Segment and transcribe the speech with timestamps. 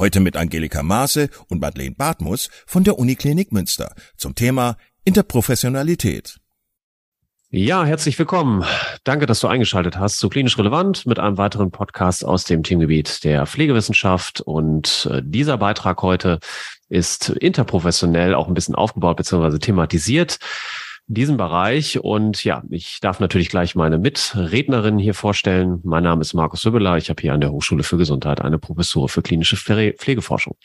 [0.00, 6.38] Heute mit Angelika Maase und Madeleine Bartmus von der Uniklinik Münster zum Thema Interprofessionalität.
[7.50, 8.64] Ja, herzlich willkommen.
[9.04, 13.24] Danke, dass du eingeschaltet hast zu Klinisch Relevant mit einem weiteren Podcast aus dem Themengebiet
[13.24, 14.40] der Pflegewissenschaft.
[14.40, 16.38] Und äh, dieser Beitrag heute
[16.88, 19.58] ist interprofessionell auch ein bisschen aufgebaut bzw.
[19.58, 20.38] thematisiert
[21.10, 21.98] diesen Bereich.
[22.02, 25.80] Und ja, ich darf natürlich gleich meine Mitrednerin hier vorstellen.
[25.82, 26.96] Mein Name ist Markus Sübbeler.
[26.96, 30.56] Ich habe hier an der Hochschule für Gesundheit eine Professur für klinische Pflegeforschung.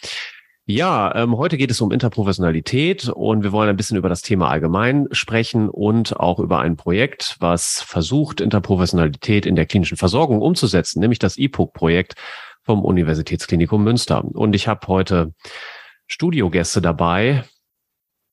[0.67, 4.49] Ja, ähm, heute geht es um Interprofessionalität und wir wollen ein bisschen über das Thema
[4.49, 10.99] allgemein sprechen und auch über ein Projekt, was versucht, Interprofessionalität in der klinischen Versorgung umzusetzen,
[10.99, 12.15] nämlich das IPUC-Projekt
[12.63, 14.23] vom Universitätsklinikum Münster.
[14.25, 15.33] Und ich habe heute
[16.07, 17.43] Studiogäste dabei,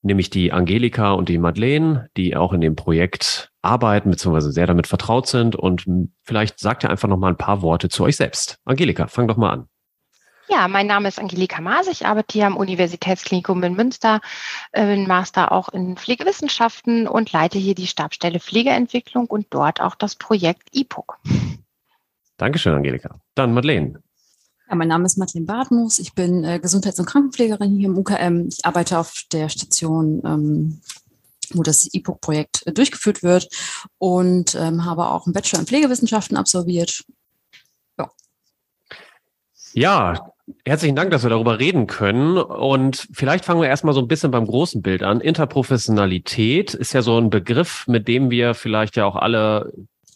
[0.02, 4.50] nämlich die Angelika und die Madeleine, die auch in dem Projekt arbeiten bzw.
[4.50, 5.56] sehr damit vertraut sind.
[5.56, 5.86] Und
[6.22, 8.58] vielleicht sagt ihr einfach noch mal ein paar Worte zu euch selbst.
[8.64, 9.68] Angelika, fang doch mal an.
[10.48, 11.86] Ja, mein Name ist Angelika Maas.
[11.86, 14.20] Ich arbeite hier am Universitätsklinikum in Münster,
[14.72, 19.94] äh, bin Master auch in Pflegewissenschaften und leite hier die Stabstelle Pflegeentwicklung und dort auch
[19.94, 21.18] das Projekt IPUC.
[22.36, 23.20] Dankeschön, Angelika.
[23.34, 24.02] Dann Madeleine.
[24.74, 25.98] Mein Name ist Madeleine Bartmus.
[25.98, 28.48] Ich bin äh, Gesundheits- und Krankenpflegerin hier im UKM.
[28.48, 30.80] Ich arbeite auf der Station, ähm,
[31.52, 33.48] wo das EPUC-Projekt äh, durchgeführt wird
[33.98, 37.04] und ähm, habe auch einen Bachelor in Pflegewissenschaften absolviert.
[37.98, 38.10] Ja.
[39.74, 40.32] ja,
[40.64, 42.38] herzlichen Dank, dass wir darüber reden können.
[42.38, 45.20] Und vielleicht fangen wir erstmal so ein bisschen beim großen Bild an.
[45.20, 49.74] Interprofessionalität ist ja so ein Begriff, mit dem wir vielleicht ja auch alle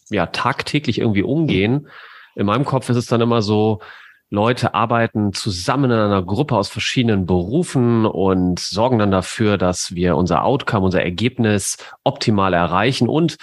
[0.09, 1.89] ja tagtäglich irgendwie umgehen.
[2.33, 3.81] In meinem Kopf ist es dann immer so,
[4.29, 10.17] Leute arbeiten zusammen in einer Gruppe aus verschiedenen Berufen und sorgen dann dafür, dass wir
[10.17, 13.37] unser Outcome, unser Ergebnis optimal erreichen und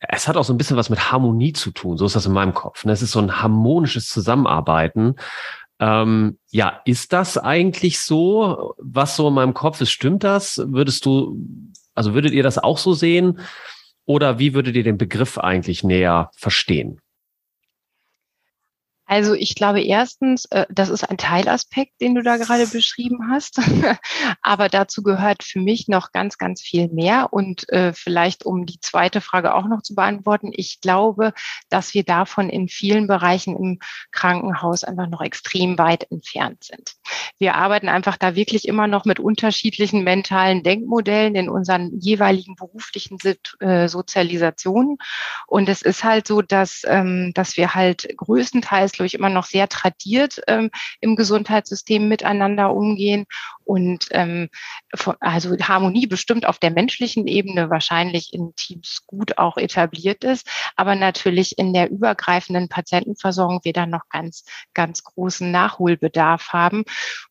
[0.00, 1.98] es hat auch so ein bisschen was mit Harmonie zu tun.
[1.98, 2.84] So ist das in meinem Kopf.
[2.84, 5.16] Es ist so ein harmonisches Zusammenarbeiten.
[5.80, 9.90] Ähm, ja, ist das eigentlich so, was so in meinem Kopf ist?
[9.90, 10.62] Stimmt das?
[10.64, 11.36] Würdest du,
[11.94, 13.40] also würdet ihr das auch so sehen?
[14.04, 17.00] Oder wie würdet ihr den Begriff eigentlich näher verstehen?
[19.08, 23.58] Also ich glaube erstens, äh, das ist ein Teilaspekt, den du da gerade beschrieben hast.
[24.42, 27.32] Aber dazu gehört für mich noch ganz, ganz viel mehr.
[27.32, 31.32] Und äh, vielleicht, um die zweite Frage auch noch zu beantworten, ich glaube,
[31.70, 33.78] dass wir davon in vielen Bereichen im
[34.12, 36.92] Krankenhaus einfach noch extrem weit entfernt sind.
[37.38, 43.16] Wir arbeiten einfach da wirklich immer noch mit unterschiedlichen mentalen Denkmodellen in unseren jeweiligen beruflichen
[43.60, 44.98] äh, Sozialisationen.
[45.46, 49.46] Und es ist halt so, dass, ähm, dass wir halt größtenteils glaube ich, immer noch
[49.46, 50.70] sehr tradiert ähm,
[51.00, 53.24] im Gesundheitssystem miteinander umgehen
[53.68, 54.48] und ähm,
[55.20, 60.94] also Harmonie bestimmt auf der menschlichen Ebene wahrscheinlich in Teams gut auch etabliert ist, aber
[60.94, 66.84] natürlich in der übergreifenden Patientenversorgung wir dann noch ganz, ganz großen Nachholbedarf haben.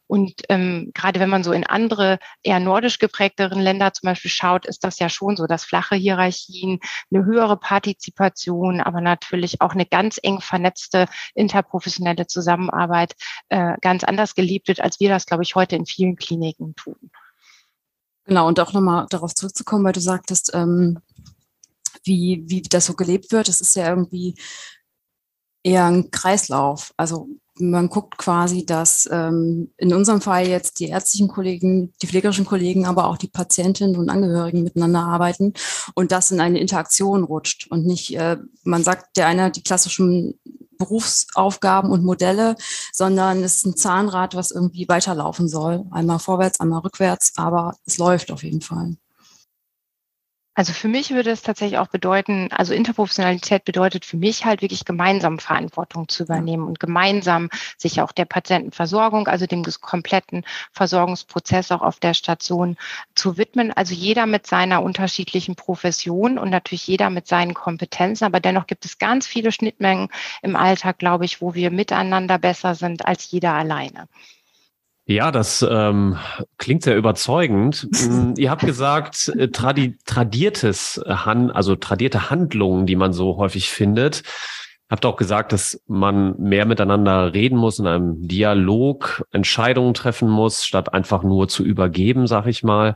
[0.08, 4.66] Und ähm, gerade wenn man so in andere eher nordisch geprägteren Länder zum Beispiel schaut,
[4.66, 6.80] ist das ja schon so, dass flache Hierarchien,
[7.12, 13.16] eine höhere Partizipation, aber natürlich auch eine ganz eng vernetzte interprofessionelle Zusammenarbeit
[13.50, 17.12] äh, ganz anders gelebt wird, als wir das, glaube ich, heute in vielen Kliniken tun.
[18.26, 21.00] Genau, und auch nochmal darauf zurückzukommen, weil du sagtest, ähm,
[22.04, 23.48] wie, wie das so gelebt wird.
[23.48, 24.36] Das ist ja irgendwie
[25.64, 26.94] eher ein Kreislauf.
[26.98, 27.30] Also
[27.60, 32.86] man guckt quasi, dass ähm, in unserem Fall jetzt die ärztlichen Kollegen, die pflegerischen Kollegen,
[32.86, 35.54] aber auch die Patientinnen und Angehörigen miteinander arbeiten
[35.96, 40.40] und das in eine Interaktion rutscht und nicht, äh, man sagt, der eine die klassischen
[40.78, 42.56] Berufsaufgaben und Modelle,
[42.92, 45.86] sondern es ist ein Zahnrad, was irgendwie weiterlaufen soll.
[45.92, 48.98] Einmal vorwärts, einmal rückwärts, aber es läuft auf jeden Fall.
[50.58, 54.86] Also für mich würde es tatsächlich auch bedeuten, also Interprofessionalität bedeutet für mich halt wirklich
[54.86, 61.84] gemeinsam Verantwortung zu übernehmen und gemeinsam sich auch der Patientenversorgung, also dem kompletten Versorgungsprozess auch
[61.84, 62.76] auf der Station
[63.14, 63.72] zu widmen.
[63.72, 68.26] Also jeder mit seiner unterschiedlichen Profession und natürlich jeder mit seinen Kompetenzen.
[68.26, 70.10] Aber dennoch gibt es ganz viele Schnittmengen
[70.42, 74.08] im Alltag, glaube ich, wo wir miteinander besser sind als jeder alleine.
[75.10, 76.18] Ja, das ähm,
[76.58, 77.88] klingt sehr überzeugend.
[77.92, 83.70] Mm, ihr habt gesagt, äh, tradi tradiertes Han also tradierte Handlungen, die man so häufig
[83.70, 84.24] findet.
[84.90, 90.66] Habt auch gesagt, dass man mehr miteinander reden muss, in einem Dialog Entscheidungen treffen muss,
[90.66, 92.96] statt einfach nur zu übergeben, sag ich mal.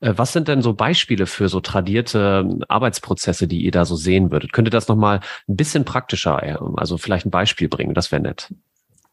[0.00, 4.30] Äh, was sind denn so Beispiele für so tradierte Arbeitsprozesse, die ihr da so sehen
[4.30, 4.52] würdet?
[4.52, 7.94] Könnt ihr das nochmal ein bisschen praktischer, äh, also vielleicht ein Beispiel bringen?
[7.94, 8.48] Das wäre nett.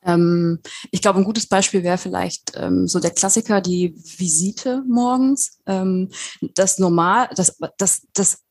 [0.06, 0.60] Ähm,
[0.92, 5.60] ich glaube, ein gutes Beispiel wäre vielleicht ähm, so der Klassiker, die Visite morgens.
[5.66, 6.10] Ähm,
[6.54, 8.44] das normal, das, das, das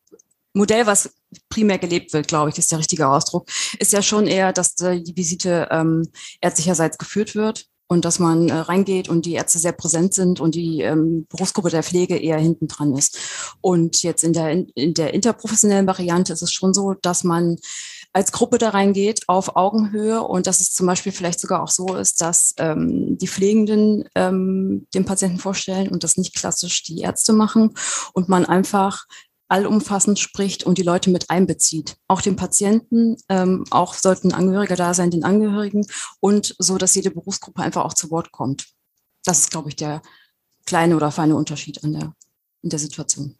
[0.53, 1.11] Modell, was
[1.49, 3.49] primär gelebt wird, glaube ich, ist der richtige Ausdruck,
[3.79, 6.09] ist ja schon eher, dass die Visite ähm,
[6.41, 10.55] ärztlicherseits geführt wird und dass man äh, reingeht und die Ärzte sehr präsent sind und
[10.55, 13.19] die ähm, Berufsgruppe der Pflege eher hinten dran ist.
[13.61, 17.57] Und jetzt in der, in, in der interprofessionellen Variante ist es schon so, dass man
[18.15, 21.97] als Gruppe da reingeht auf Augenhöhe und dass es zum Beispiel vielleicht sogar auch so
[21.97, 27.33] ist, dass ähm, die Pflegenden ähm, den Patienten vorstellen und das nicht klassisch die Ärzte
[27.33, 27.75] machen
[28.13, 29.07] und man einfach
[29.49, 31.97] allumfassend spricht und die Leute mit einbezieht.
[32.07, 35.85] Auch den Patienten, ähm, auch sollten Angehörige da sein, den Angehörigen
[36.21, 38.69] und so, dass jede Berufsgruppe einfach auch zu Wort kommt.
[39.25, 40.03] Das ist, glaube ich, der
[40.67, 42.15] kleine oder feine Unterschied an der,
[42.63, 43.37] in der Situation.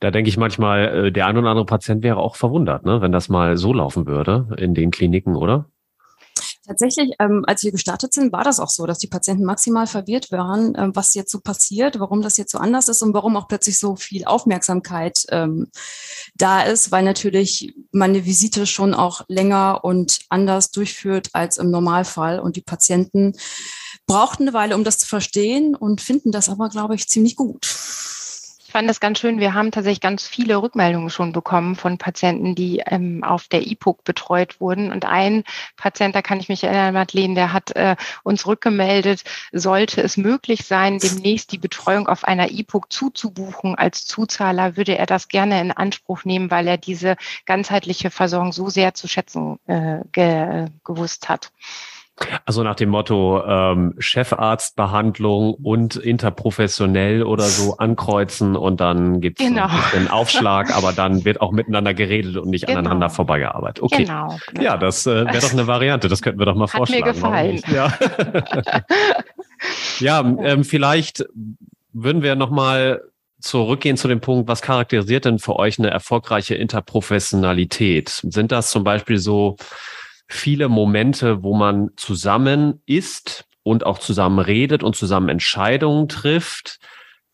[0.00, 3.12] Da denke ich manchmal, äh, der ein oder andere Patient wäre auch verwundert, ne, wenn
[3.12, 5.66] das mal so laufen würde in den Kliniken, oder?
[6.64, 10.30] Tatsächlich, ähm, als wir gestartet sind, war das auch so, dass die Patienten maximal verwirrt
[10.30, 13.48] waren, ähm, was jetzt so passiert, warum das jetzt so anders ist und warum auch
[13.48, 15.68] plötzlich so viel Aufmerksamkeit ähm,
[16.36, 21.70] da ist, weil natürlich man eine Visite schon auch länger und anders durchführt als im
[21.70, 23.32] Normalfall und die Patienten
[24.06, 27.66] brauchten eine Weile, um das zu verstehen und finden das aber, glaube ich, ziemlich gut
[28.72, 29.38] fand das ganz schön.
[29.38, 34.02] Wir haben tatsächlich ganz viele Rückmeldungen schon bekommen von Patienten, die ähm, auf der IPUC
[34.02, 34.90] betreut wurden.
[34.90, 35.44] Und ein
[35.76, 40.64] Patient, da kann ich mich erinnern, Madeleine, der hat äh, uns rückgemeldet, sollte es möglich
[40.64, 45.70] sein, demnächst die Betreuung auf einer IPUC zuzubuchen als Zuzahler, würde er das gerne in
[45.70, 51.52] Anspruch nehmen, weil er diese ganzheitliche Versorgung so sehr zu schätzen äh, ge gewusst hat.
[52.44, 59.46] Also nach dem Motto ähm, Chefarztbehandlung und interprofessionell oder so ankreuzen und dann gibt es
[59.46, 59.68] genau.
[59.94, 62.80] einen Aufschlag, aber dann wird auch miteinander geredet und nicht genau.
[62.80, 63.82] aneinander vorbeigearbeitet.
[63.82, 64.04] Okay.
[64.04, 64.62] Genau, genau.
[64.62, 66.08] Ja, das äh, wäre doch eine Variante.
[66.08, 67.04] Das könnten wir doch mal Hat vorschlagen.
[67.04, 67.62] Mir gefallen.
[67.72, 67.92] Ja,
[70.00, 71.24] ja ähm, vielleicht
[71.92, 73.02] würden wir nochmal
[73.40, 78.08] zurückgehen zu dem Punkt, was charakterisiert denn für euch eine erfolgreiche Interprofessionalität?
[78.08, 79.56] Sind das zum Beispiel so
[80.32, 86.78] viele Momente, wo man zusammen ist und auch zusammen redet und zusammen Entscheidungen trifft.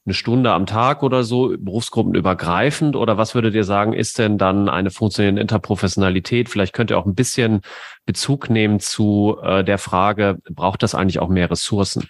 [0.04, 2.96] Eine Stunde am Tag oder so, berufsgruppenübergreifend?
[2.96, 6.48] Oder was würdet ihr sagen, ist denn dann eine funktionierende Interprofessionalität?
[6.48, 7.60] Vielleicht könnt ihr auch ein bisschen
[8.06, 12.08] Bezug nehmen zu äh, der Frage, braucht das eigentlich auch mehr Ressourcen?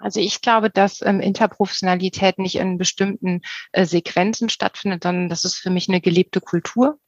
[0.00, 3.42] Also ich glaube, dass ähm, Interprofessionalität nicht in bestimmten
[3.72, 6.98] äh, Sequenzen stattfindet, sondern das ist für mich eine gelebte Kultur.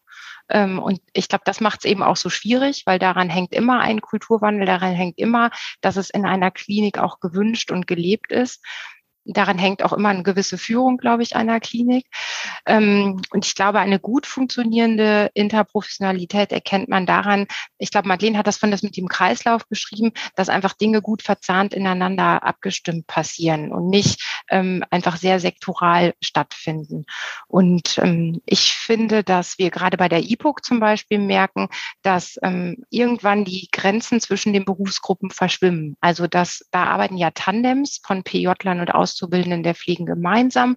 [0.52, 3.80] Ähm, und ich glaube, das macht es eben auch so schwierig, weil daran hängt immer
[3.80, 5.50] ein Kulturwandel, daran hängt immer,
[5.80, 8.62] dass es in einer Klinik auch gewünscht und gelebt ist.
[9.24, 12.06] Daran hängt auch immer eine gewisse Führung, glaube ich, einer Klinik.
[12.66, 17.46] Ähm, und ich glaube, eine gut funktionierende Interprofessionalität erkennt man daran,
[17.78, 21.22] ich glaube, Madeleine hat das von das mit dem Kreislauf beschrieben, dass einfach Dinge gut
[21.22, 27.06] verzahnt ineinander abgestimmt passieren und nicht ähm, einfach sehr sektoral stattfinden.
[27.46, 31.68] Und ähm, ich finde, dass wir gerade bei der IPUC zum Beispiel merken,
[32.02, 32.38] dass
[32.90, 35.96] irgendwann die Grenzen zwischen den Berufsgruppen verschwimmen.
[36.00, 40.76] Also dass da arbeiten ja Tandems von PJ-Lern und Aus Auszubildenden der Pflegen gemeinsam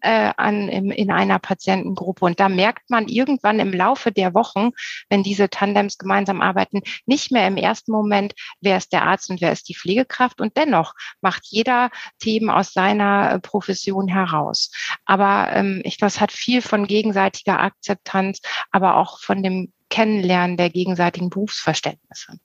[0.00, 2.24] äh, an, im, in einer Patientengruppe.
[2.24, 4.70] Und da merkt man irgendwann im Laufe der Wochen,
[5.08, 9.40] wenn diese Tandems gemeinsam arbeiten, nicht mehr im ersten Moment, wer ist der Arzt und
[9.40, 10.40] wer ist die Pflegekraft.
[10.40, 14.70] Und dennoch macht jeder Themen aus seiner äh, Profession heraus.
[15.04, 18.40] Aber ähm, ich glaube, es hat viel von gegenseitiger Akzeptanz,
[18.72, 22.38] aber auch von dem Kennenlernen der gegenseitigen Berufsverständnisse.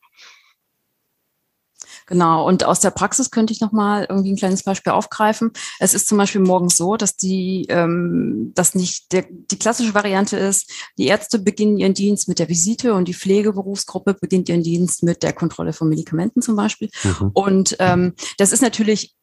[2.08, 2.48] Genau.
[2.48, 5.52] Und aus der Praxis könnte ich noch mal irgendwie ein kleines Beispiel aufgreifen.
[5.80, 10.38] Es ist zum Beispiel morgens so, dass die, ähm, dass nicht der, die klassische Variante
[10.38, 15.04] ist, die Ärzte beginnen ihren Dienst mit der Visite und die Pflegeberufsgruppe beginnt ihren Dienst
[15.04, 16.90] mit der Kontrolle von Medikamenten zum Beispiel.
[17.04, 17.32] Mhm.
[17.34, 19.16] Und ähm, das ist natürlich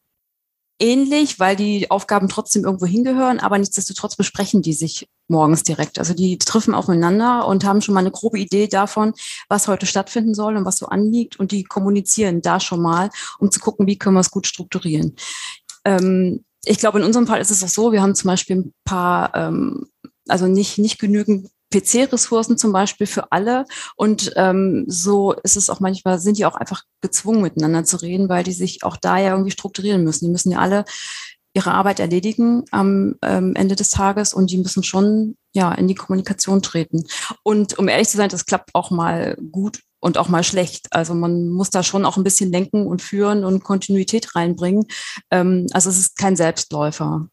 [0.79, 5.99] ähnlich, weil die Aufgaben trotzdem irgendwo hingehören, aber nichtsdestotrotz besprechen die sich morgens direkt.
[5.99, 9.13] Also die treffen aufeinander und haben schon mal eine grobe Idee davon,
[9.47, 13.09] was heute stattfinden soll und was so anliegt und die kommunizieren da schon mal,
[13.39, 15.15] um zu gucken, wie können wir es gut strukturieren.
[15.85, 18.73] Ähm, ich glaube, in unserem Fall ist es auch so, wir haben zum Beispiel ein
[18.83, 19.87] paar, ähm,
[20.27, 23.65] also nicht, nicht genügend PC-Ressourcen zum Beispiel für alle.
[23.95, 28.27] Und ähm, so ist es auch manchmal, sind die auch einfach gezwungen, miteinander zu reden,
[28.29, 30.25] weil die sich auch da ja irgendwie strukturieren müssen.
[30.25, 30.85] Die müssen ja alle
[31.53, 35.95] ihre Arbeit erledigen am ähm, Ende des Tages und die müssen schon ja in die
[35.95, 37.05] Kommunikation treten.
[37.43, 40.87] Und um ehrlich zu sein, das klappt auch mal gut und auch mal schlecht.
[40.91, 44.85] Also man muss da schon auch ein bisschen lenken und führen und Kontinuität reinbringen.
[45.31, 47.27] Ähm, also es ist kein Selbstläufer.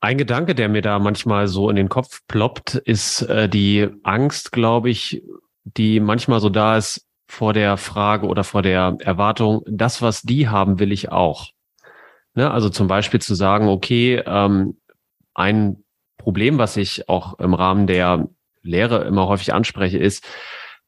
[0.00, 4.52] Ein Gedanke, der mir da manchmal so in den Kopf ploppt, ist äh, die Angst,
[4.52, 5.22] glaube ich,
[5.64, 10.48] die manchmal so da ist vor der Frage oder vor der Erwartung, das, was die
[10.48, 11.50] haben, will ich auch.
[12.34, 12.50] Ne?
[12.50, 14.78] Also zum Beispiel zu sagen, okay, ähm,
[15.34, 15.84] ein
[16.18, 18.28] Problem, was ich auch im Rahmen der
[18.62, 20.26] Lehre immer häufig anspreche, ist,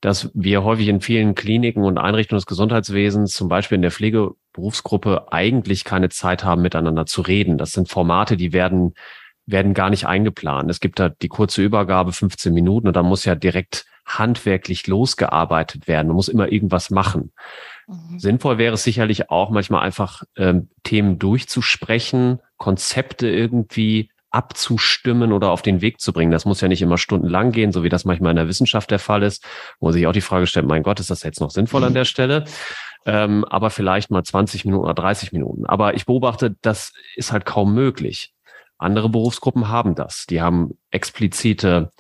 [0.00, 5.32] dass wir häufig in vielen Kliniken und Einrichtungen des Gesundheitswesens, zum Beispiel in der Pflegeberufsgruppe,
[5.32, 7.58] eigentlich keine Zeit haben, miteinander zu reden.
[7.58, 8.94] Das sind Formate, die werden,
[9.46, 10.70] werden gar nicht eingeplant.
[10.70, 15.88] Es gibt da die kurze Übergabe, 15 Minuten, und da muss ja direkt handwerklich losgearbeitet
[15.88, 16.06] werden.
[16.08, 17.32] Man muss immer irgendwas machen.
[17.86, 18.18] Mhm.
[18.18, 25.62] Sinnvoll wäre es sicherlich auch manchmal einfach ähm, Themen durchzusprechen, Konzepte irgendwie abzustimmen oder auf
[25.62, 26.30] den Weg zu bringen.
[26.30, 28.98] Das muss ja nicht immer stundenlang gehen, so wie das manchmal in der Wissenschaft der
[28.98, 29.44] Fall ist,
[29.80, 32.04] wo sich auch die Frage stellt, mein Gott, ist das jetzt noch sinnvoll an der
[32.04, 32.44] Stelle?
[33.06, 35.64] Ähm, aber vielleicht mal 20 Minuten oder 30 Minuten.
[35.64, 38.34] Aber ich beobachte, das ist halt kaum möglich.
[38.78, 40.26] Andere Berufsgruppen haben das.
[40.26, 41.90] Die haben explizite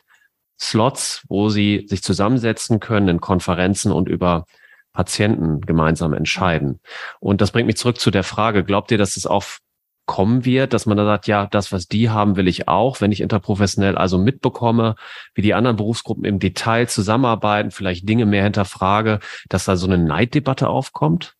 [0.60, 4.46] Slots, wo sie sich zusammensetzen können in Konferenzen und über
[4.92, 6.80] Patienten gemeinsam entscheiden.
[7.20, 9.60] Und das bringt mich zurück zu der Frage, glaubt ihr, dass es auf
[10.06, 13.12] kommen wird, dass man da sagt, ja, das, was die haben, will ich auch, wenn
[13.12, 14.94] ich interprofessionell also mitbekomme,
[15.34, 19.98] wie die anderen Berufsgruppen im Detail zusammenarbeiten, vielleicht Dinge mehr hinterfrage, dass da so eine
[19.98, 21.34] Neiddebatte aufkommt?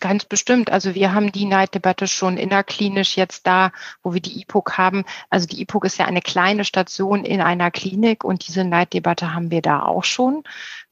[0.00, 0.70] Ganz bestimmt.
[0.72, 3.70] Also wir haben die Neiddebatte schon innerklinisch jetzt da,
[4.02, 5.04] wo wir die IPOC haben.
[5.30, 9.52] Also die IPOC ist ja eine kleine Station in einer Klinik und diese Neiddebatte haben
[9.52, 10.42] wir da auch schon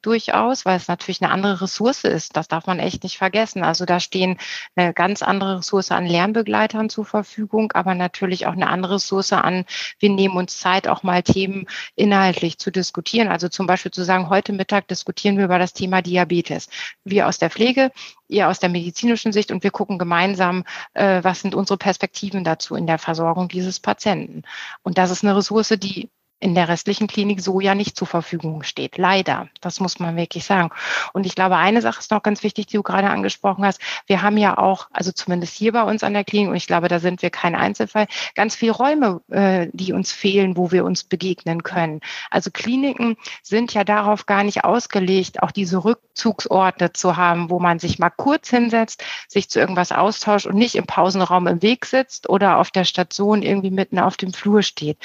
[0.05, 2.37] durchaus, weil es natürlich eine andere Ressource ist.
[2.37, 3.65] Das darf man echt nicht vergessen.
[3.65, 4.39] Also da stehen
[4.77, 9.65] eine ganz andere Ressource an Lernbegleitern zur Verfügung, aber natürlich auch eine andere Ressource an,
[9.99, 13.29] wir nehmen uns Zeit, auch mal Themen inhaltlich zu diskutieren.
[13.29, 16.69] Also zum Beispiel zu sagen, heute Mittag diskutieren wir über das Thema Diabetes.
[17.05, 17.91] Wir aus der Pflege,
[18.29, 22.75] ihr aus der medizinischen Sicht und wir gucken gemeinsam, äh, was sind unsere Perspektiven dazu
[22.75, 24.43] in der Versorgung dieses Patienten.
[24.83, 28.63] Und das ist eine Ressource, die in der restlichen Klinik so ja nicht zur Verfügung
[28.65, 28.99] steht.
[28.99, 29.49] Leider.
[29.61, 30.71] Das muss man wirklich sagen.
[31.13, 33.81] Und ich glaube, eine Sache ist noch ganz wichtig, die du gerade angesprochen hast.
[34.07, 36.89] Wir haben ja auch, also zumindest hier bei uns an der Klinik, und ich glaube,
[36.89, 41.05] da sind wir kein Einzelfall, ganz viele Räume, äh, die uns fehlen, wo wir uns
[41.05, 42.01] begegnen können.
[42.31, 47.79] Also Kliniken sind ja darauf gar nicht ausgelegt, auch diese Rückzugsorte zu haben, wo man
[47.79, 52.29] sich mal kurz hinsetzt, sich zu irgendwas austauscht und nicht im Pausenraum im Weg sitzt
[52.29, 54.99] oder auf der Station irgendwie mitten auf dem Flur steht.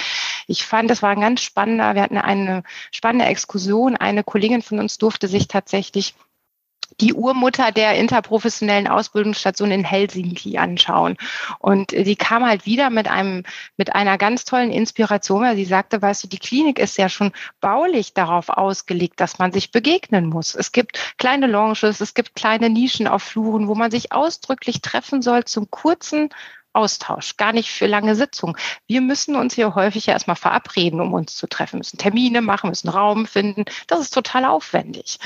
[0.47, 3.95] Ich fand, das war ein ganz spannender, wir hatten eine spannende Exkursion.
[3.95, 6.15] Eine Kollegin von uns durfte sich tatsächlich
[6.99, 11.17] die Urmutter der interprofessionellen Ausbildungsstation in Helsinki anschauen.
[11.59, 13.43] Und die kam halt wieder mit einem,
[13.77, 17.31] mit einer ganz tollen Inspiration, weil sie sagte, weißt du, die Klinik ist ja schon
[17.61, 20.55] baulich darauf ausgelegt, dass man sich begegnen muss.
[20.55, 25.21] Es gibt kleine Lounges, es gibt kleine Nischen auf Fluren, wo man sich ausdrücklich treffen
[25.21, 26.29] soll zum kurzen
[26.73, 28.55] Austausch, gar nicht für lange Sitzungen.
[28.87, 32.69] Wir müssen uns hier häufig ja erstmal verabreden, um uns zu treffen, müssen Termine machen,
[32.69, 33.65] müssen Raum finden.
[33.87, 35.19] Das ist total aufwendig.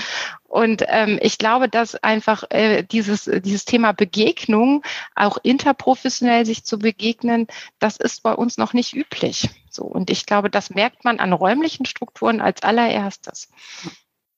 [0.43, 4.83] Und ähm, ich glaube, dass einfach äh, dieses, dieses Thema Begegnung,
[5.15, 7.47] auch interprofessionell sich zu begegnen,
[7.79, 9.49] das ist bei uns noch nicht üblich.
[9.69, 9.83] So.
[9.83, 13.49] Und ich glaube, das merkt man an räumlichen Strukturen als allererstes.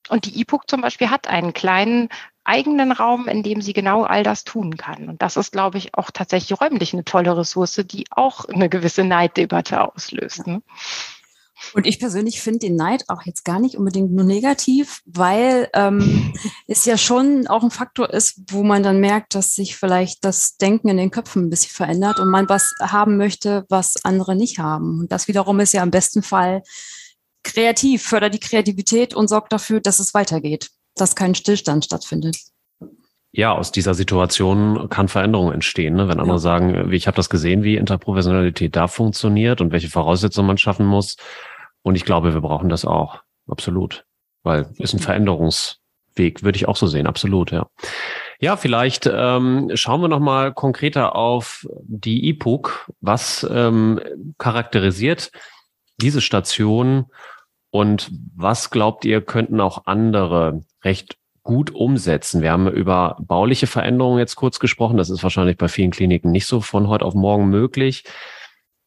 [0.09, 2.09] Und die IPUC zum Beispiel hat einen kleinen
[2.45, 5.09] eigenen Raum, in dem sie genau all das tun kann.
[5.09, 9.03] Und das ist, glaube ich, auch tatsächlich räumlich eine tolle Ressource, die auch eine gewisse
[9.03, 10.47] Neiddebatte auslöst.
[10.47, 10.61] Ne?
[11.73, 16.33] Und ich persönlich finde den Neid auch jetzt gar nicht unbedingt nur negativ, weil ähm,
[16.67, 20.57] es ja schon auch ein Faktor ist, wo man dann merkt, dass sich vielleicht das
[20.57, 24.59] Denken in den Köpfen ein bisschen verändert und man was haben möchte, was andere nicht
[24.59, 24.99] haben.
[25.01, 26.61] Und das wiederum ist ja im besten Fall
[27.43, 32.37] kreativ, fördert die Kreativität und sorgt dafür, dass es weitergeht, dass kein Stillstand stattfindet.
[33.31, 35.95] Ja, aus dieser Situation kann Veränderung entstehen.
[35.95, 36.07] Ne?
[36.07, 36.41] Wenn andere ja.
[36.41, 41.17] sagen, ich habe das gesehen, wie Interprofessionalität da funktioniert und welche Voraussetzungen man schaffen muss.
[41.81, 43.21] Und ich glaube, wir brauchen das auch.
[43.47, 44.05] Absolut.
[44.43, 47.07] Weil ist ein Veränderungsweg, würde ich auch so sehen.
[47.07, 47.67] Absolut, ja.
[48.39, 52.89] Ja, vielleicht ähm, schauen wir noch mal konkreter auf die IPUC.
[53.01, 53.99] Was ähm,
[54.37, 55.31] charakterisiert
[55.97, 57.07] diese Station
[57.69, 62.41] und was glaubt ihr, könnten auch andere recht gut umsetzen?
[62.41, 64.97] Wir haben über bauliche Veränderungen jetzt kurz gesprochen.
[64.97, 68.03] Das ist wahrscheinlich bei vielen Kliniken nicht so von heute auf morgen möglich.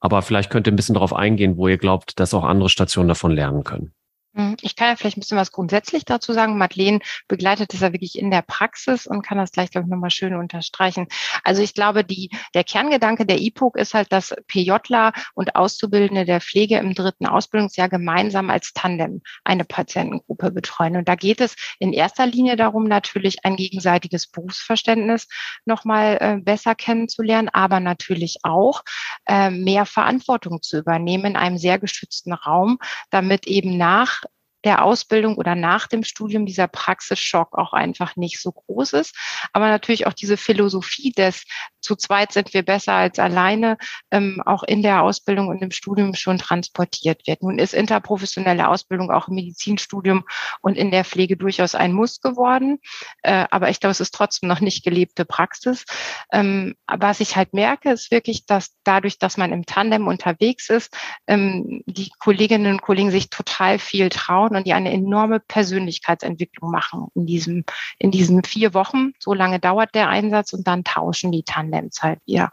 [0.01, 3.09] Aber vielleicht könnt ihr ein bisschen darauf eingehen, wo ihr glaubt, dass auch andere Stationen
[3.09, 3.93] davon lernen können.
[4.39, 6.59] Hm, ich kann ja vielleicht ein bisschen was grundsätzlich dazu sagen.
[6.59, 10.11] Madeleine begleitet es ja wirklich in der Praxis und kann das gleich, glaube ich, nochmal
[10.11, 11.09] schön unterstreichen.
[11.43, 16.41] Also ich glaube, die, der Kerngedanke der IPOC ist halt, dass PJler und Auszubildende der
[16.41, 20.97] Pflege im dritten Ausbildungsjahr gemeinsam als Tandem eine Patientengruppe betreuen.
[20.97, 25.27] Und da geht es in erster Linie darum, natürlich ein gegenseitiges Berufsverständnis
[25.65, 28.85] nochmal äh, besser kennenzulernen, aber natürlich auch
[29.27, 32.79] äh, mehr Verantwortung zu übernehmen in einem sehr geschützten Raum,
[33.11, 34.23] damit eben nach
[34.65, 39.17] der Ausbildung oder nach dem Studium dieser Praxisschock auch einfach nicht so groß ist.
[39.53, 41.45] Aber natürlich auch diese Philosophie des
[41.81, 43.79] zu zweit sind wir besser als alleine,
[44.11, 47.43] ähm, auch in der Ausbildung und im Studium schon transportiert wird.
[47.43, 50.25] Nun ist interprofessionelle Ausbildung auch im Medizinstudium
[50.61, 52.79] und in der Pflege durchaus ein Muss geworden.
[53.23, 55.85] Äh, aber ich glaube, es ist trotzdem noch nicht gelebte Praxis.
[56.33, 60.95] Ähm, was ich halt merke, ist wirklich, dass dadurch, dass man im Tandem unterwegs ist,
[61.27, 67.09] ähm, die Kolleginnen und Kollegen sich total viel trauen und die eine enorme Persönlichkeitsentwicklung machen
[67.15, 67.65] in diesem,
[67.99, 69.13] in diesen vier Wochen.
[69.19, 71.69] So lange dauert der Einsatz und dann tauschen die Tandem.
[71.69, 72.51] Tandems wieder.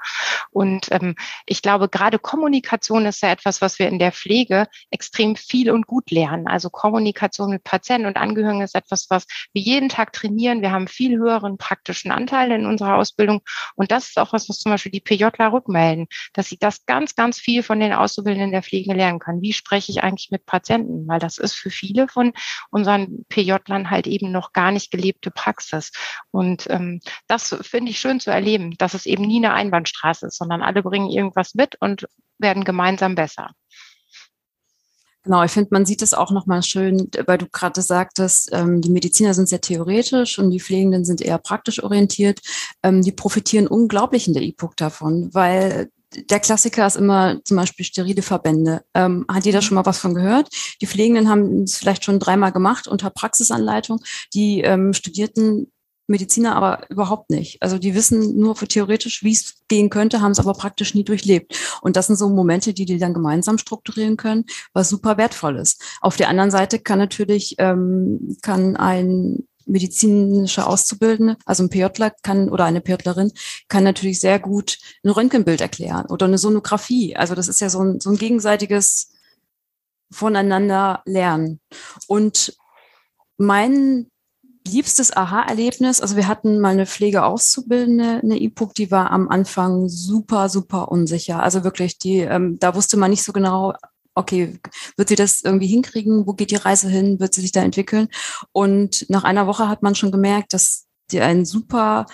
[0.51, 5.35] Und ähm, ich glaube, gerade Kommunikation ist ja etwas, was wir in der Pflege extrem
[5.35, 6.47] viel und gut lernen.
[6.47, 10.61] Also Kommunikation mit Patienten und Angehörigen ist etwas, was wir jeden Tag trainieren.
[10.61, 13.41] Wir haben viel höheren praktischen Anteil in unserer Ausbildung.
[13.75, 17.15] Und das ist auch was, was zum Beispiel die PJler rückmelden, dass sie das ganz,
[17.15, 19.41] ganz viel von den Auszubildenden der Pflege lernen können.
[19.41, 21.07] Wie spreche ich eigentlich mit Patienten?
[21.07, 22.33] Weil das ist für viele von
[22.71, 25.91] unseren PJlern halt eben noch gar nicht gelebte Praxis.
[26.31, 30.37] Und ähm, das finde ich schön zu erleben, dass es eben nie eine Einbahnstraße ist,
[30.37, 33.51] sondern alle bringen irgendwas mit und werden gemeinsam besser.
[35.25, 38.91] Genau, ich finde, man sieht es auch nochmal schön, weil du gerade sagtest, ähm, die
[38.91, 42.41] Mediziner sind sehr theoretisch und die Pflegenden sind eher praktisch orientiert.
[42.83, 45.89] Ähm, die profitieren unglaublich in der E-Book davon, weil
[46.29, 48.83] der Klassiker ist immer zum Beispiel sterile Verbände.
[48.93, 49.63] Ähm, hat jeder mhm.
[49.63, 50.49] schon mal was von gehört?
[50.81, 53.99] Die Pflegenden haben es vielleicht schon dreimal gemacht unter Praxisanleitung.
[54.33, 55.71] Die ähm, Studierten
[56.07, 57.61] Mediziner aber überhaupt nicht.
[57.61, 61.03] Also die wissen nur für theoretisch, wie es gehen könnte, haben es aber praktisch nie
[61.03, 61.57] durchlebt.
[61.81, 65.81] Und das sind so Momente, die die dann gemeinsam strukturieren können, was super wertvoll ist.
[66.01, 72.49] Auf der anderen Seite kann natürlich ähm, kann ein medizinischer Auszubildende, also ein PJler kann
[72.49, 73.31] oder eine PJlerin
[73.67, 77.15] kann natürlich sehr gut ein Röntgenbild erklären oder eine Sonographie.
[77.15, 79.11] Also das ist ja so ein, so ein gegenseitiges
[80.11, 81.59] voneinander lernen.
[82.07, 82.57] Und
[83.37, 84.07] mein
[84.67, 90.49] liebstes Aha-Erlebnis, also wir hatten mal eine Pflegeauszubildende, eine E-Book, die war am Anfang super,
[90.49, 91.41] super unsicher.
[91.43, 93.73] Also wirklich, die, ähm, da wusste man nicht so genau,
[94.15, 94.59] okay,
[94.97, 96.25] wird sie das irgendwie hinkriegen?
[96.25, 97.19] Wo geht die Reise hin?
[97.19, 98.07] Wird sie sich da entwickeln?
[98.51, 102.05] Und nach einer Woche hat man schon gemerkt, dass die einen super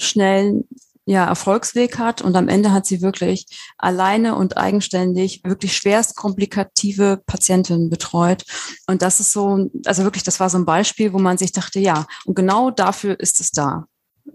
[0.00, 0.64] schnellen
[1.08, 3.46] ja, Erfolgsweg hat und am Ende hat sie wirklich
[3.78, 8.44] alleine und eigenständig wirklich schwerst komplikative Patientinnen betreut.
[8.86, 11.80] Und das ist so, also wirklich, das war so ein Beispiel, wo man sich dachte,
[11.80, 13.86] ja, und genau dafür ist es da,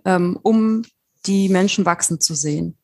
[0.04, 0.82] ähm, um
[1.28, 2.76] die Menschen wachsen zu sehen.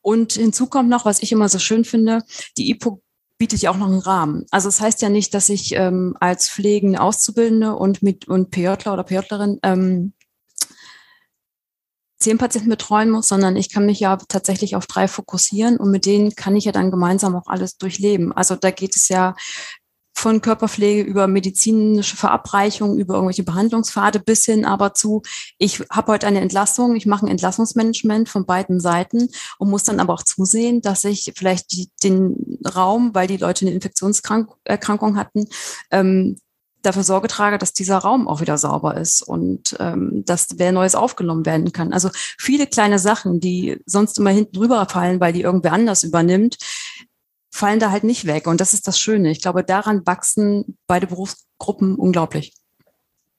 [0.00, 2.22] Und hinzu kommt noch, was ich immer so schön finde,
[2.56, 3.02] die IPO
[3.44, 4.46] bietet ja auch noch einen Rahmen.
[4.50, 8.50] Also es das heißt ja nicht, dass ich ähm, als pflegende Auszubildende und mit und
[8.50, 10.14] PJler oder PJlerin ähm,
[12.18, 16.06] zehn Patienten betreuen muss, sondern ich kann mich ja tatsächlich auf drei fokussieren und mit
[16.06, 18.32] denen kann ich ja dann gemeinsam auch alles durchleben.
[18.32, 19.36] Also da geht es ja
[20.14, 25.22] von Körperpflege über medizinische Verabreichung, über irgendwelche Behandlungspfade bis hin aber zu,
[25.58, 30.00] ich habe heute eine Entlassung, ich mache ein Entlassungsmanagement von beiden Seiten und muss dann
[30.00, 35.46] aber auch zusehen, dass ich vielleicht die, den Raum, weil die Leute eine Infektionserkrankung hatten,
[35.90, 36.36] ähm,
[36.84, 40.94] dafür Sorge trage, dass dieser Raum auch wieder sauber ist und ähm, dass wer Neues
[40.94, 41.92] aufgenommen werden kann.
[41.92, 46.58] Also viele kleine Sachen, die sonst immer hinten drüber fallen, weil die irgendwer anders übernimmt,
[47.54, 48.48] fallen da halt nicht weg.
[48.48, 49.30] Und das ist das Schöne.
[49.30, 52.52] Ich glaube, daran wachsen beide Berufsgruppen unglaublich.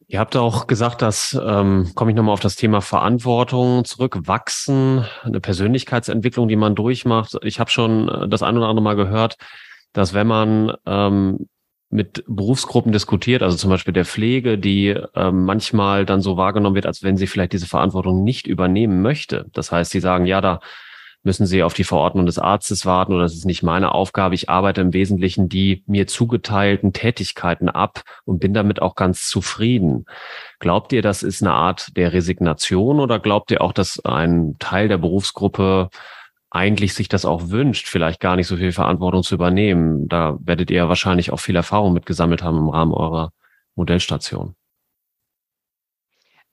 [0.07, 5.05] Ihr habt auch gesagt, dass, ähm, komme ich nochmal auf das Thema Verantwortung zurück, wachsen,
[5.23, 7.37] eine Persönlichkeitsentwicklung, die man durchmacht.
[7.41, 9.35] Ich habe schon äh, das ein oder andere Mal gehört,
[9.91, 11.49] dass wenn man ähm,
[11.89, 16.85] mit Berufsgruppen diskutiert, also zum Beispiel der Pflege, die äh, manchmal dann so wahrgenommen wird,
[16.85, 19.47] als wenn sie vielleicht diese Verantwortung nicht übernehmen möchte.
[19.51, 20.59] Das heißt, sie sagen, ja, da
[21.25, 24.35] müssen Sie auf die Verordnung des Arztes warten oder das ist nicht meine Aufgabe.
[24.35, 30.05] Ich arbeite im Wesentlichen die mir zugeteilten Tätigkeiten ab und bin damit auch ganz zufrieden.
[30.59, 34.87] Glaubt ihr, das ist eine Art der Resignation oder glaubt ihr auch, dass ein Teil
[34.87, 35.89] der Berufsgruppe
[36.51, 40.07] eigentlich sich das auch wünscht, vielleicht gar nicht so viel Verantwortung zu übernehmen?
[40.07, 43.31] Da werdet ihr wahrscheinlich auch viel Erfahrung mitgesammelt haben im Rahmen eurer
[43.75, 44.55] Modellstation.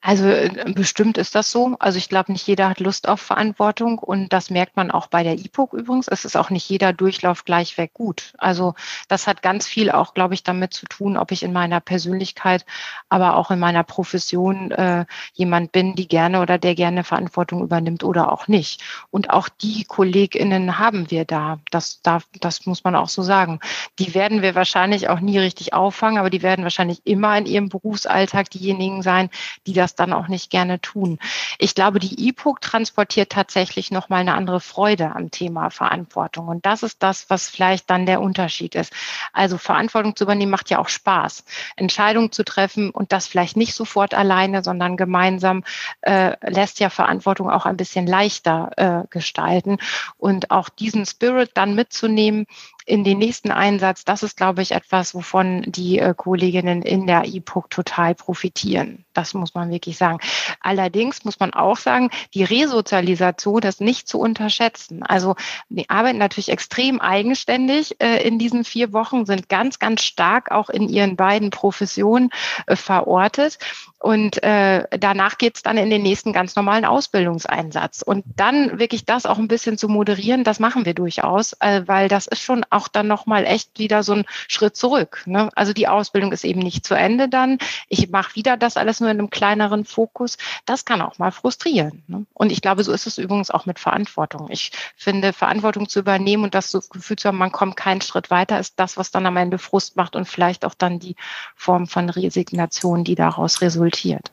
[0.05, 1.77] Also äh, bestimmt ist das so.
[1.79, 5.23] Also ich glaube, nicht jeder hat Lust auf Verantwortung und das merkt man auch bei
[5.23, 6.09] der IPOC übrigens.
[6.09, 8.33] Es ist auch nicht jeder Durchlauf gleichweg gut.
[8.37, 8.75] Also
[9.07, 12.65] das hat ganz viel auch, glaube ich, damit zu tun, ob ich in meiner Persönlichkeit,
[13.07, 18.03] aber auch in meiner Profession äh, jemand bin, die gerne oder der gerne Verantwortung übernimmt
[18.03, 18.83] oder auch nicht.
[19.09, 21.59] Und auch die KollegInnen haben wir da.
[21.71, 23.61] Das darf, das muss man auch so sagen.
[23.99, 27.69] Die werden wir wahrscheinlich auch nie richtig auffangen, aber die werden wahrscheinlich immer in ihrem
[27.69, 29.29] Berufsalltag diejenigen sein,
[29.65, 31.19] die das das dann auch nicht gerne tun.
[31.59, 36.47] Ich glaube, die E-Book transportiert tatsächlich nochmal eine andere Freude am Thema Verantwortung.
[36.47, 38.93] Und das ist das, was vielleicht dann der Unterschied ist.
[39.31, 41.45] Also Verantwortung zu übernehmen macht ja auch Spaß.
[41.75, 45.63] Entscheidungen zu treffen und das vielleicht nicht sofort alleine, sondern gemeinsam
[46.01, 49.77] äh, lässt ja Verantwortung auch ein bisschen leichter äh, gestalten.
[50.17, 52.47] Und auch diesen Spirit dann mitzunehmen,
[52.85, 57.25] in den nächsten Einsatz, das ist, glaube ich, etwas, wovon die äh, Kolleginnen in der
[57.25, 59.05] EPUC total profitieren.
[59.13, 60.19] Das muss man wirklich sagen.
[60.59, 65.03] Allerdings muss man auch sagen, die Resozialisation ist nicht zu unterschätzen.
[65.03, 65.35] Also
[65.69, 70.69] die arbeiten natürlich extrem eigenständig äh, in diesen vier Wochen, sind ganz, ganz stark auch
[70.69, 72.29] in ihren beiden Professionen
[72.67, 73.59] äh, verortet.
[74.03, 78.01] Und äh, danach geht's dann in den nächsten ganz normalen Ausbildungseinsatz.
[78.01, 82.09] Und dann wirklich das auch ein bisschen zu moderieren, das machen wir durchaus, äh, weil
[82.09, 85.23] das ist schon auch dann nochmal echt wieder so ein Schritt zurück.
[85.25, 85.49] Ne?
[85.55, 87.59] Also die Ausbildung ist eben nicht zu Ende dann.
[87.87, 90.37] Ich mache wieder das alles nur in einem kleineren Fokus.
[90.65, 92.03] Das kann auch mal frustrieren.
[92.07, 92.25] Ne?
[92.33, 94.49] Und ich glaube, so ist es übrigens auch mit Verantwortung.
[94.49, 98.29] Ich finde, Verantwortung zu übernehmen und das so Gefühl zu haben, man kommt keinen Schritt
[98.29, 101.15] weiter, ist das, was dann am Ende Frust macht und vielleicht auch dann die
[101.55, 104.31] Form von Resignation, die daraus resultiert resultiert.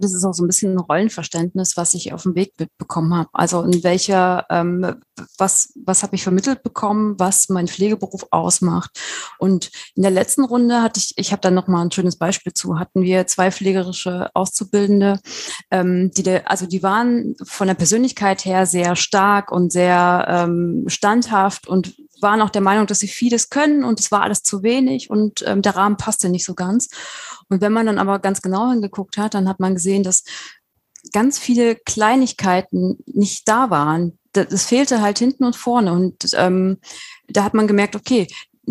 [0.00, 3.30] Das ist auch so ein bisschen ein Rollenverständnis, was ich auf dem Weg mitbekommen habe.
[3.32, 4.94] Also in welcher, ähm,
[5.38, 8.96] was, was habe ich vermittelt bekommen, was mein Pflegeberuf ausmacht.
[9.40, 12.52] Und in der letzten Runde hatte ich, ich habe da noch mal ein schönes Beispiel
[12.52, 15.18] zu, hatten wir zwei pflegerische Auszubildende,
[15.72, 20.84] ähm, die, de, also die waren von der Persönlichkeit her sehr stark und sehr ähm,
[20.86, 24.62] standhaft und waren auch der Meinung, dass sie vieles können und es war alles zu
[24.62, 26.88] wenig und ähm, der Rahmen passte nicht so ganz.
[27.48, 30.24] Und wenn man dann aber ganz genau hingeguckt hat, dann hat man gesehen, dass
[31.12, 34.18] ganz viele Kleinigkeiten nicht da waren.
[34.32, 35.92] Das fehlte halt hinten und vorne.
[35.92, 36.78] Und ähm,
[37.28, 38.26] da hat man gemerkt, okay,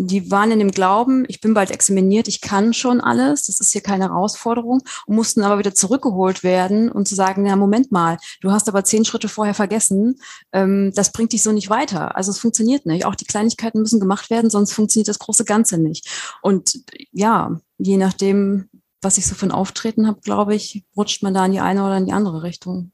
[0.06, 3.72] die waren in dem Glauben, ich bin bald examiniert, ich kann schon alles, das ist
[3.72, 8.18] hier keine Herausforderung und mussten aber wieder zurückgeholt werden und zu sagen, na Moment mal,
[8.40, 10.20] du hast aber zehn Schritte vorher vergessen,
[10.52, 12.16] ähm, das bringt dich so nicht weiter.
[12.16, 13.04] Also es funktioniert nicht.
[13.04, 16.08] Auch die Kleinigkeiten müssen gemacht werden, sonst funktioniert das große Ganze nicht.
[16.42, 16.80] Und
[17.10, 18.68] ja, je nachdem,
[19.02, 21.84] was ich so für ein Auftreten habe, glaube ich, rutscht man da in die eine
[21.84, 22.92] oder in die andere Richtung.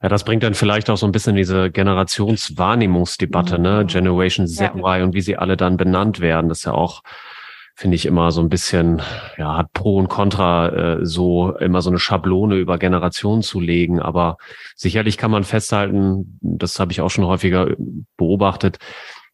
[0.00, 3.84] Ja, das bringt dann vielleicht auch so ein bisschen diese Generationswahrnehmungsdebatte, ne?
[3.84, 6.48] Generation Z, Y und wie sie alle dann benannt werden.
[6.48, 7.02] Das ist ja auch,
[7.74, 9.02] finde ich, immer so ein bisschen,
[9.38, 14.00] ja, hat Pro und Contra äh, so immer so eine Schablone über Generationen zu legen.
[14.00, 14.36] Aber
[14.76, 17.74] sicherlich kann man festhalten, das habe ich auch schon häufiger
[18.16, 18.78] beobachtet,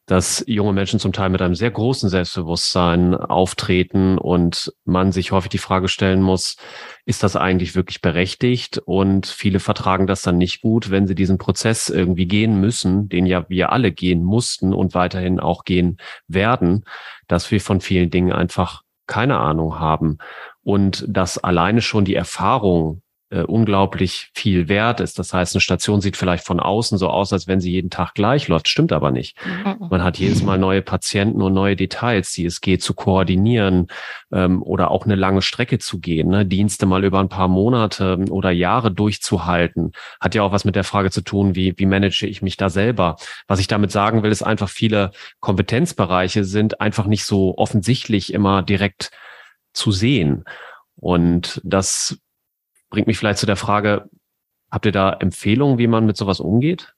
[0.06, 5.48] dass junge Menschen zum Teil mit einem sehr großen Selbstbewusstsein auftreten und man sich häufig
[5.48, 6.56] die Frage stellen muss,
[7.06, 8.78] ist das eigentlich wirklich berechtigt?
[8.78, 13.24] Und viele vertragen das dann nicht gut, wenn sie diesen Prozess irgendwie gehen müssen, den
[13.24, 15.96] ja wir alle gehen mussten und weiterhin auch gehen
[16.28, 16.84] werden,
[17.26, 20.18] dass wir von vielen Dingen einfach keine Ahnung haben.
[20.62, 23.02] Und dass alleine schon die Erfahrung
[23.34, 25.18] äh, unglaublich viel wert ist.
[25.18, 28.14] Das heißt, eine Station sieht vielleicht von außen so aus, als wenn sie jeden Tag
[28.14, 28.68] gleich läuft.
[28.68, 29.36] Stimmt aber nicht.
[29.44, 29.88] Mhm.
[29.90, 33.88] Man hat jedes Mal neue Patienten und neue Details, die es geht zu koordinieren
[34.32, 36.46] ähm, oder auch eine lange Strecke zu gehen, ne?
[36.46, 39.92] Dienste mal über ein paar Monate oder Jahre durchzuhalten.
[40.20, 42.70] Hat ja auch was mit der Frage zu tun, wie, wie manage ich mich da
[42.70, 43.16] selber.
[43.48, 48.62] Was ich damit sagen will, ist einfach, viele Kompetenzbereiche sind einfach nicht so offensichtlich immer
[48.62, 49.10] direkt
[49.72, 50.44] zu sehen.
[50.96, 52.18] Und das
[52.94, 54.08] bringt mich vielleicht zu der Frage,
[54.70, 56.94] habt ihr da Empfehlungen, wie man mit sowas umgeht?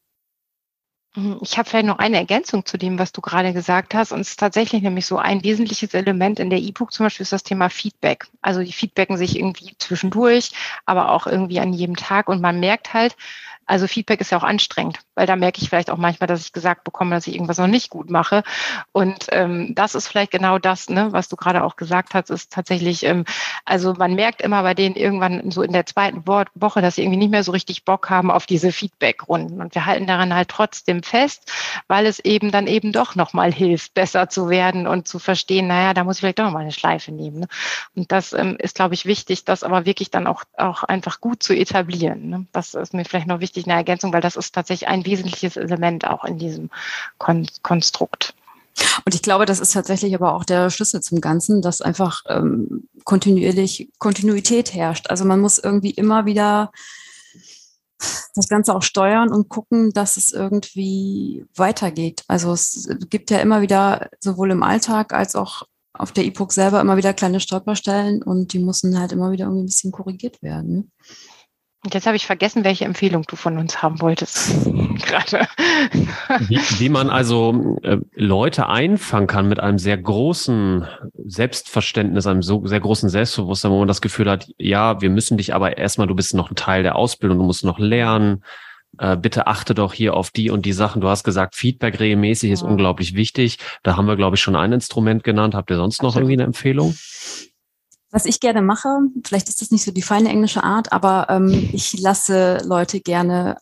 [1.14, 4.12] Mhm, ich habe vielleicht noch eine Ergänzung zu dem, was du gerade gesagt hast.
[4.12, 7.32] Und es ist tatsächlich nämlich so ein wesentliches Element in der E-Book zum Beispiel ist
[7.32, 8.28] das Thema Feedback.
[8.42, 10.52] Also die feedbacken sich irgendwie zwischendurch,
[10.84, 12.28] aber auch irgendwie an jedem Tag.
[12.28, 13.16] Und man merkt halt,
[13.64, 15.00] also Feedback ist ja auch anstrengend.
[15.16, 17.66] Weil da merke ich vielleicht auch manchmal, dass ich gesagt bekomme, dass ich irgendwas noch
[17.66, 18.44] nicht gut mache.
[18.92, 22.52] Und ähm, das ist vielleicht genau das, ne, was du gerade auch gesagt hast, ist
[22.52, 23.24] tatsächlich, ähm,
[23.64, 27.18] also man merkt immer bei denen irgendwann so in der zweiten Woche, dass sie irgendwie
[27.18, 29.60] nicht mehr so richtig Bock haben auf diese Feedback-Runden.
[29.60, 31.50] Und wir halten daran halt trotzdem fest,
[31.88, 35.94] weil es eben dann eben doch nochmal hilft, besser zu werden und zu verstehen, naja,
[35.94, 37.40] da muss ich vielleicht doch nochmal eine Schleife nehmen.
[37.40, 37.48] Ne?
[37.94, 41.42] Und das ähm, ist, glaube ich, wichtig, das aber wirklich dann auch, auch einfach gut
[41.42, 42.28] zu etablieren.
[42.28, 42.46] Ne?
[42.52, 46.06] Das ist mir vielleicht noch wichtig, eine Ergänzung, weil das ist tatsächlich ein wesentliches Element
[46.06, 46.70] auch in diesem
[47.18, 48.34] Kon Konstrukt.
[49.04, 52.88] Und ich glaube, das ist tatsächlich aber auch der Schlüssel zum Ganzen, dass einfach ähm,
[53.04, 55.08] kontinuierlich Kontinuität herrscht.
[55.08, 56.70] Also man muss irgendwie immer wieder
[58.34, 62.22] das Ganze auch steuern und gucken, dass es irgendwie weitergeht.
[62.28, 65.62] Also es gibt ja immer wieder sowohl im Alltag als auch
[65.94, 69.62] auf der E-Book selber immer wieder kleine Stolperstellen und die müssen halt immer wieder irgendwie
[69.62, 70.92] ein bisschen korrigiert werden.
[71.86, 74.64] Und jetzt habe ich vergessen, welche Empfehlung du von uns haben wolltest.
[75.06, 75.46] Gerade.
[76.48, 80.84] Wie, wie, man also äh, Leute einfangen kann mit einem sehr großen
[81.24, 85.54] Selbstverständnis, einem so sehr großen Selbstbewusstsein, wo man das Gefühl hat, ja, wir müssen dich
[85.54, 88.42] aber erstmal, du bist noch ein Teil der Ausbildung, du musst noch lernen.
[88.98, 91.00] Äh, bitte achte doch hier auf die und die Sachen.
[91.00, 92.68] Du hast gesagt, Feedback regelmäßig ist ja.
[92.68, 93.58] unglaublich wichtig.
[93.84, 95.54] Da haben wir, glaube ich, schon ein Instrument genannt.
[95.54, 96.14] Habt ihr sonst Absolut.
[96.14, 96.96] noch irgendwie eine Empfehlung?
[98.10, 98.88] Was ich gerne mache,
[99.24, 103.56] vielleicht ist das nicht so die feine englische Art, aber ähm, ich lasse Leute gerne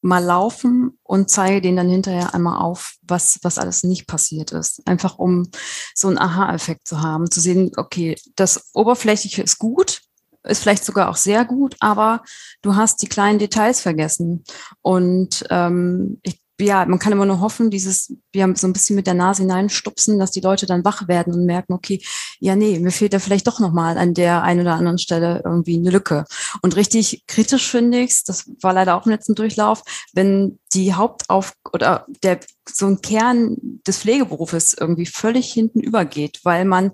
[0.00, 4.86] mal laufen und zeige denen dann hinterher einmal auf, was, was alles nicht passiert ist.
[4.86, 5.48] Einfach um
[5.94, 10.02] so einen Aha-Effekt zu haben, zu sehen, okay, das Oberflächliche ist gut,
[10.44, 12.22] ist vielleicht sogar auch sehr gut, aber
[12.62, 14.44] du hast die kleinen Details vergessen.
[14.82, 18.96] Und ähm, ich ja, man kann immer nur hoffen, dieses, wir haben so ein bisschen
[18.96, 22.02] mit der Nase hineinstupsen, dass die Leute dann wach werden und merken, okay,
[22.40, 25.76] ja, nee, mir fehlt da vielleicht doch nochmal an der einen oder anderen Stelle irgendwie
[25.76, 26.24] eine Lücke.
[26.62, 31.54] Und richtig kritisch finde ich das war leider auch im letzten Durchlauf, wenn die Hauptauf
[31.72, 32.40] oder der
[32.70, 36.92] so ein Kern des Pflegeberufes irgendwie völlig hinten übergeht, weil man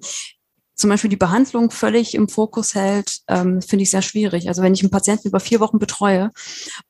[0.75, 4.49] zum Beispiel die Behandlung völlig im Fokus hält, ähm, finde ich sehr schwierig.
[4.49, 6.31] Also wenn ich einen Patienten über vier Wochen betreue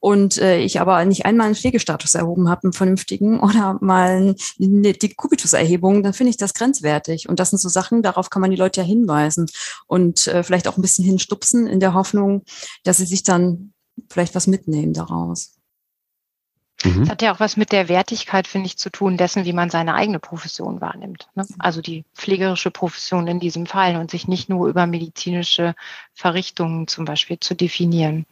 [0.01, 4.92] und äh, ich aber nicht einmal einen Pflegestatus erhoben habe, einen vernünftigen, oder mal eine
[4.92, 7.29] Dekubituserhebung, dann finde ich das grenzwertig.
[7.29, 9.47] Und das sind so Sachen, darauf kann man die Leute ja hinweisen
[9.87, 12.42] und äh, vielleicht auch ein bisschen hinstupsen in der Hoffnung,
[12.85, 13.73] dass sie sich dann
[14.09, 15.55] vielleicht was mitnehmen daraus.
[16.82, 17.00] Mhm.
[17.00, 19.70] Das hat ja auch was mit der Wertigkeit, finde ich, zu tun, dessen, wie man
[19.70, 21.28] seine eigene Profession wahrnimmt.
[21.34, 21.46] Ne?
[21.58, 25.74] Also die pflegerische Profession in diesem Fall und sich nicht nur über medizinische
[26.12, 28.26] Verrichtungen zum Beispiel zu definieren.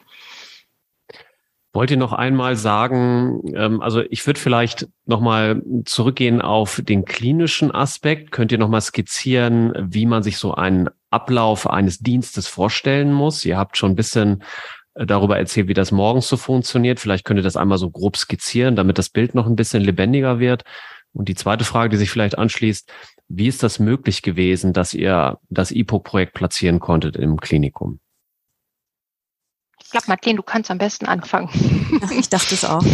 [1.75, 7.75] Wollt ihr noch einmal sagen, ähm, also ich würde vielleicht nochmal zurückgehen auf den klinischen
[7.75, 8.31] Aspekt.
[8.31, 13.47] Könnt ihr nochmal skizzieren, wie man sich so einen Ablauf eines Dienstes vorstellen muss?
[13.47, 14.43] Ihr habt schon ein bisschen
[14.95, 17.01] darüber erzählt, wie das morgens so funktioniert.
[17.01, 20.39] Vielleicht könnt ihr das einmal so grob skizzieren, damit das Bild noch ein bisschen lebendiger
[20.39, 20.65] wird.
[21.13, 22.91] Und die zweite Frage, die sich vielleicht anschließt,
[23.29, 28.01] wie ist das möglich gewesen, dass ihr das IPO-Projekt platzieren konntet im Klinikum?
[29.93, 31.49] glaube, Martin, du kannst am besten anfangen.
[32.19, 32.85] ich dachte es auch.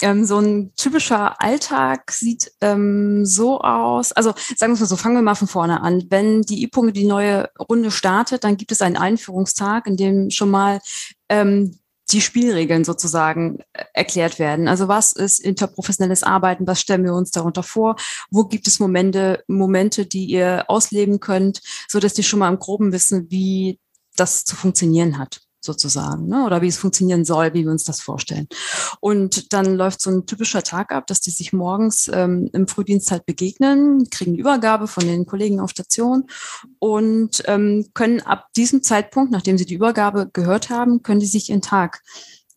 [0.00, 4.12] Ähm, so ein typischer Alltag sieht ähm, so aus.
[4.12, 6.04] Also sagen wir es mal so, fangen wir mal von vorne an.
[6.10, 10.50] Wenn die IPO die neue Runde startet, dann gibt es einen Einführungstag, in dem schon
[10.50, 10.80] mal
[11.28, 11.78] ähm,
[12.10, 14.68] die Spielregeln sozusagen äh, erklärt werden.
[14.68, 16.66] Also was ist interprofessionelles Arbeiten?
[16.66, 17.96] Was stellen wir uns darunter vor?
[18.30, 22.58] Wo gibt es Momente, Momente, die ihr ausleben könnt, so dass die schon mal im
[22.58, 23.78] Groben wissen, wie
[24.16, 26.44] das zu funktionieren hat sozusagen, ne?
[26.46, 28.48] oder wie es funktionieren soll, wie wir uns das vorstellen.
[29.00, 33.10] Und dann läuft so ein typischer Tag ab, dass die sich morgens ähm, im Frühdienst
[33.10, 36.24] halt begegnen, kriegen Übergabe von den Kollegen auf Station
[36.78, 41.50] und ähm, können ab diesem Zeitpunkt, nachdem sie die Übergabe gehört haben, können die sich
[41.50, 42.02] ihren Tag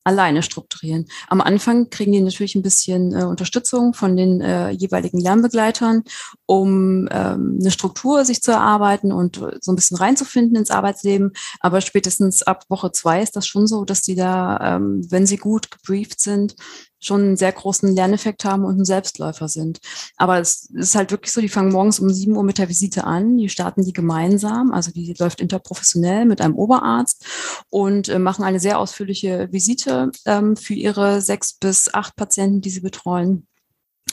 [0.04, 1.06] alleine strukturieren.
[1.28, 6.04] Am Anfang kriegen die natürlich ein bisschen äh, Unterstützung von den äh, jeweiligen Lernbegleitern,
[6.46, 11.34] um ähm, eine Struktur sich zu erarbeiten und so ein bisschen reinzufinden ins Arbeitsleben.
[11.60, 15.38] Aber spätestens ab Woche zwei ist das schon so, dass die da, ähm, wenn sie
[15.38, 16.56] gut gebrieft sind,
[17.02, 19.80] schon einen sehr großen Lerneffekt haben und ein Selbstläufer sind.
[20.18, 23.04] Aber es ist halt wirklich so, die fangen morgens um sieben Uhr mit der Visite
[23.04, 27.26] an, die starten die gemeinsam, also die läuft interprofessionell mit einem Oberarzt
[27.70, 32.70] und äh, machen eine sehr ausführliche Visite ähm, für ihre sechs bis acht Patienten, die
[32.70, 33.48] sie betreuen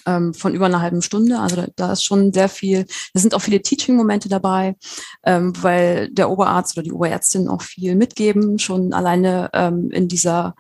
[0.06, 1.38] ähm, von über einer halben Stunde.
[1.38, 4.76] Also da, da, ist schon sehr viel, da sind auch viele Teaching-Momente dabei,
[5.24, 10.54] ähm, weil der Oberarzt oder die Oberärztin auch viel mitgeben, schon alleine ähm, in dieser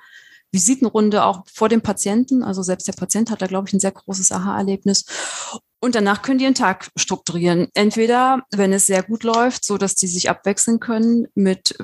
[0.52, 2.42] Visitenrunde auch vor dem Patienten.
[2.42, 5.04] Also selbst der Patient hat da, glaube ich, ein sehr großes Aha-Erlebnis.
[5.80, 7.68] Und danach können die einen Tag strukturieren.
[7.74, 11.76] Entweder, wenn es sehr gut läuft, so dass die sich abwechseln können mit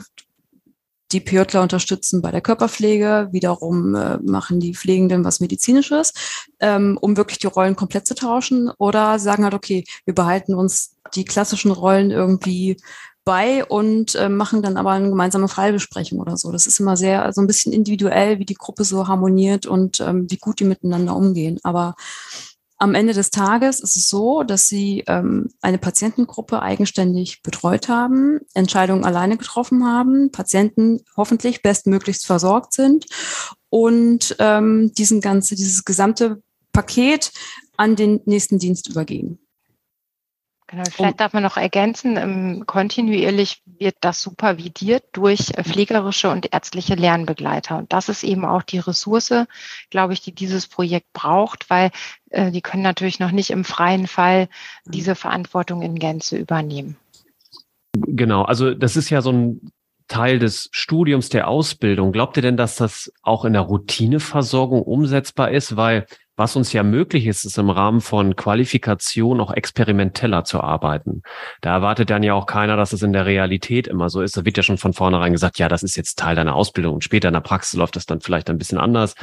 [1.13, 6.13] die PJler unterstützen bei der Körperpflege, wiederum äh, machen die Pflegenden was Medizinisches,
[6.59, 10.97] ähm, um wirklich die Rollen komplett zu tauschen oder sagen halt, okay, wir behalten uns
[11.15, 12.77] die klassischen Rollen irgendwie
[13.25, 16.53] bei und äh, machen dann aber eine gemeinsame Fallbesprechung oder so.
[16.53, 20.01] Das ist immer sehr, so also ein bisschen individuell, wie die Gruppe so harmoniert und
[20.01, 21.59] ähm, wie gut die miteinander umgehen.
[21.63, 21.95] Aber
[22.77, 28.41] am Ende des Tages ist es so, dass sie ähm, eine Patientengruppe eigenständig betreut haben,
[28.53, 33.07] Entscheidungen alleine getroffen haben, Patienten hoffentlich bestmöglichst versorgt sind
[33.71, 37.33] und ähm, diesen ganze, dieses gesamte Paket
[37.77, 39.39] an den nächsten Dienst übergeben.
[40.67, 46.55] Genau, vielleicht darf man noch ergänzen, ähm, kontinuierlich wird das supervidiert durch äh, pflegerische und
[46.55, 47.77] ärztliche Lernbegleiter.
[47.77, 49.45] Und das ist eben auch die Ressource,
[49.91, 51.91] glaube ich, die dieses Projekt braucht, weil
[52.31, 54.49] äh, die können natürlich noch nicht im freien Fall
[54.87, 56.97] diese Verantwortung in Gänze übernehmen.
[57.93, 59.71] Genau, also das ist ja so ein
[60.09, 62.13] Teil des Studiums, der Ausbildung.
[62.13, 65.77] Glaubt ihr denn, dass das auch in der Routineversorgung umsetzbar ist?
[65.77, 71.23] Weil was uns ja möglich ist, ist im Rahmen von Qualifikation auch experimenteller zu arbeiten.
[71.61, 74.37] Da erwartet dann ja auch keiner, dass es in der Realität immer so ist.
[74.37, 77.05] Da wird ja schon von vornherein gesagt, ja, das ist jetzt Teil deiner Ausbildung und
[77.05, 79.15] später in der Praxis läuft das dann vielleicht ein bisschen anders.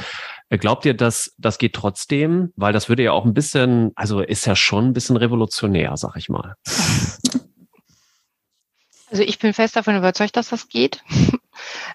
[0.50, 2.54] Äh, glaubt ihr, dass das geht trotzdem?
[2.56, 6.16] Weil das würde ja auch ein bisschen, also ist ja schon ein bisschen revolutionär, sag
[6.16, 6.56] ich mal.
[9.12, 11.04] Also ich bin fest davon überzeugt, dass das geht.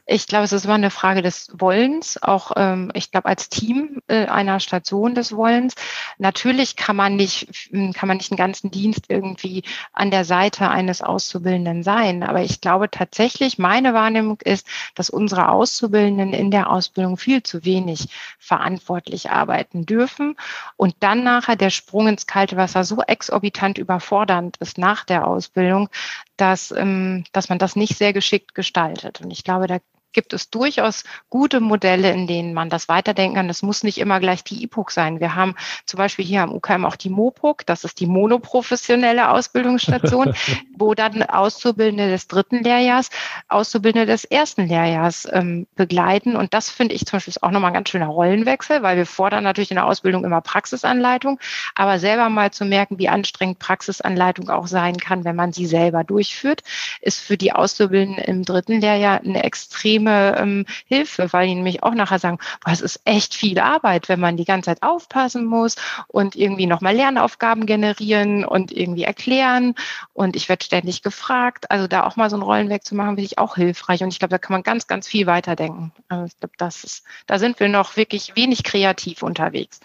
[0.09, 4.01] Ich glaube, es ist immer eine Frage des Wollens, auch ähm, ich glaube als Team
[4.07, 5.75] äh, einer Station des Wollens.
[6.19, 10.71] Natürlich kann man nicht, hm, kann man nicht einen ganzen Dienst irgendwie an der Seite
[10.71, 12.23] eines Auszubildenden sein.
[12.23, 17.64] Aber ich glaube tatsächlich, meine Wahrnehmung ist, dass unsere Auszubildenden in der Ausbildung viel zu
[17.64, 18.07] wenig
[18.38, 20.37] verantwortlich arbeiten dürfen
[20.77, 25.88] und dann nachher der Sprung ins kalte Wasser so exorbitant überfordernd ist nach der Ausbildung,
[26.37, 29.21] dass, ähm, dass man das nicht sehr geschickt gestaltet.
[29.21, 29.79] Und ich glaube, da
[30.16, 33.48] gibt es durchaus gute Modelle, in denen man das weiterdenken kann.
[33.48, 35.20] Das muss nicht immer gleich die IPUC sein.
[35.20, 40.35] Wir haben zum Beispiel hier am UKM auch die MOPUC, das ist die monoprofessionelle Ausbildungsstation,
[40.79, 43.11] wo dann Auszubildende des dritten Lehrjahrs,
[43.48, 46.35] Auszubildende des ersten Lehrjahrs ähm, begleiten.
[46.35, 49.44] Und das finde ich zum Beispiel auch nochmal ein ganz schöner Rollenwechsel, weil wir fordern
[49.44, 51.38] natürlich in der Ausbildung immer Praxisanleitung,
[51.74, 56.05] aber selber mal zu merken, wie anstrengend Praxisanleitung auch sein kann, wenn man sie selber
[56.05, 56.62] durchführt,
[57.02, 61.83] ist für die Auszubildenden im dritten Lehrjahr eine extrem extreme ähm, Hilfe, weil die nämlich
[61.83, 65.45] auch nachher sagen, boah, es ist echt viel Arbeit, wenn man die ganze Zeit aufpassen
[65.45, 65.77] muss
[66.09, 69.75] und irgendwie nochmal Lernaufgaben generieren und irgendwie erklären.
[70.12, 71.71] Und ich werde ständig gefragt.
[71.71, 74.03] Also da auch mal so einen Rollenweg zu machen, finde ich auch hilfreich.
[74.03, 75.92] Und ich glaube, da kann man ganz, ganz viel weiterdenken.
[76.09, 79.81] Also ich glaube, das ist, da sind wir noch wirklich wenig kreativ unterwegs.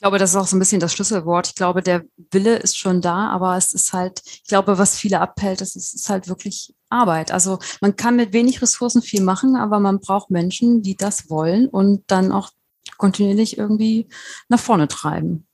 [0.00, 1.48] Ich glaube, das ist auch so ein bisschen das Schlüsselwort.
[1.48, 5.20] Ich glaube, der Wille ist schon da, aber es ist halt, ich glaube, was viele
[5.20, 7.32] abhält, ist, es ist halt wirklich Arbeit.
[7.32, 11.68] Also man kann mit wenig Ressourcen viel machen, aber man braucht Menschen, die das wollen
[11.68, 12.48] und dann auch
[12.96, 14.08] kontinuierlich irgendwie
[14.48, 15.46] nach vorne treiben.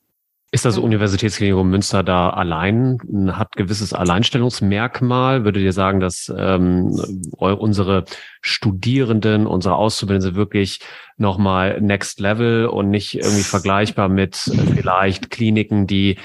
[0.53, 2.99] Ist das Universitätsklinikum Münster da allein,
[3.33, 5.45] hat gewisses Alleinstellungsmerkmal?
[5.45, 6.97] Würdet ihr sagen, dass ähm,
[7.37, 8.05] unsere
[8.43, 10.81] Studierenden, unsere Auszubildenden wirklich
[11.17, 16.17] nochmal Next Level und nicht irgendwie vergleichbar mit äh, vielleicht Kliniken, die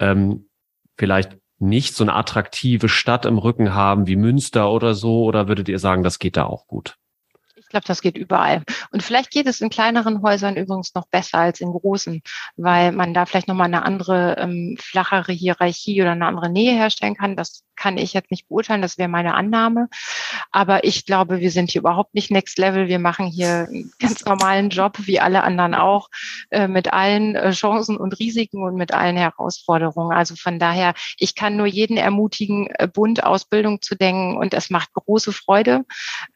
[0.00, 0.48] ähm,
[0.98, 5.22] vielleicht nicht so eine attraktive Stadt im Rücken haben wie Münster oder so?
[5.24, 6.96] Oder würdet ihr sagen, das geht da auch gut?
[7.70, 8.64] Ich glaube, das geht überall.
[8.90, 12.20] Und vielleicht geht es in kleineren Häusern übrigens noch besser als in großen,
[12.56, 17.14] weil man da vielleicht nochmal eine andere, ähm, flachere Hierarchie oder eine andere Nähe herstellen
[17.14, 17.36] kann.
[17.36, 19.88] Das kann ich jetzt nicht beurteilen, das wäre meine Annahme.
[20.50, 22.88] Aber ich glaube, wir sind hier überhaupt nicht Next Level.
[22.88, 26.08] Wir machen hier einen ganz normalen Job, wie alle anderen auch,
[26.50, 30.14] äh, mit allen äh, Chancen und Risiken und mit allen Herausforderungen.
[30.14, 34.68] Also von daher, ich kann nur jeden ermutigen, äh, bunt Ausbildung zu denken und es
[34.68, 35.84] macht große Freude,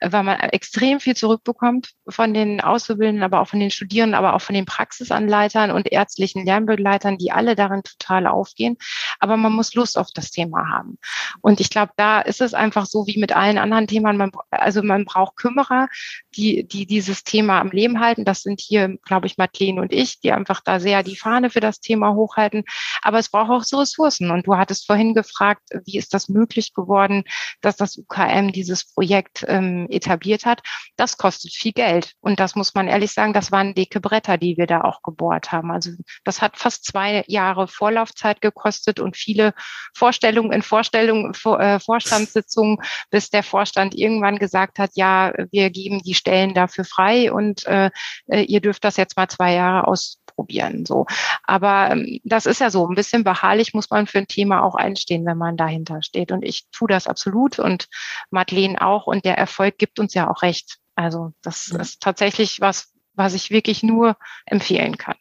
[0.01, 4.43] weil man extrem viel zurückbekommt von den Auszubildenden, aber auch von den Studierenden, aber auch
[4.43, 8.77] von den Praxisanleitern und ärztlichen Lernbegleitern, die alle darin total aufgehen.
[9.21, 10.99] Aber man muss Lust auf das Thema haben.
[11.41, 14.19] Und ich glaube, da ist es einfach so wie mit allen anderen Themen.
[14.19, 15.89] Man, also man braucht Kümmerer,
[16.37, 18.27] die, die dieses Thema am Leben halten.
[18.27, 21.61] Das sind hier, glaube ich, Madeleine und ich, die einfach da sehr die Fahne für
[21.61, 22.65] das Thema hochhalten.
[23.01, 24.31] Aber es braucht auch so Ressourcen.
[24.31, 27.25] Und du hattest vorhin gefragt, wie ist das möglich geworden,
[27.63, 30.61] dass das UKM dieses Projekt ähm, etabliert hat.
[30.97, 32.13] Das kostet viel Geld.
[32.21, 35.53] Und das muss man ehrlich sagen, das waren dicke Bretter, die wir da auch gebohrt
[35.53, 35.71] haben.
[35.71, 35.91] Also
[36.25, 39.55] das hat fast zwei Jahre Vorlaufzeit gekostet und viele
[39.95, 42.79] Vorstellungen in Vorstellungen, Vor, äh, Vorstandssitzungen,
[43.11, 47.91] bis der Vorstand irgendwann gesagt hat, ja, wir geben die Stellen dafür frei und äh,
[48.29, 50.85] äh ihr dürft das jetzt mal zwei Jahre aus ausprobieren.
[50.87, 51.07] So.
[51.45, 54.75] Aber ähm, das ist ja so, ein bisschen beharrlich muss man für ein Thema auch
[54.75, 56.33] einstehen, wenn man dahinter steht.
[56.33, 57.89] Und ich tue das absolut und
[58.31, 59.07] Madeleine auch.
[59.07, 60.79] Und der Erfolg gibt uns ja auch recht.
[60.95, 64.17] Also das ist tatsächlich was, was ich wirklich nur
[64.47, 65.17] empfehlen kann.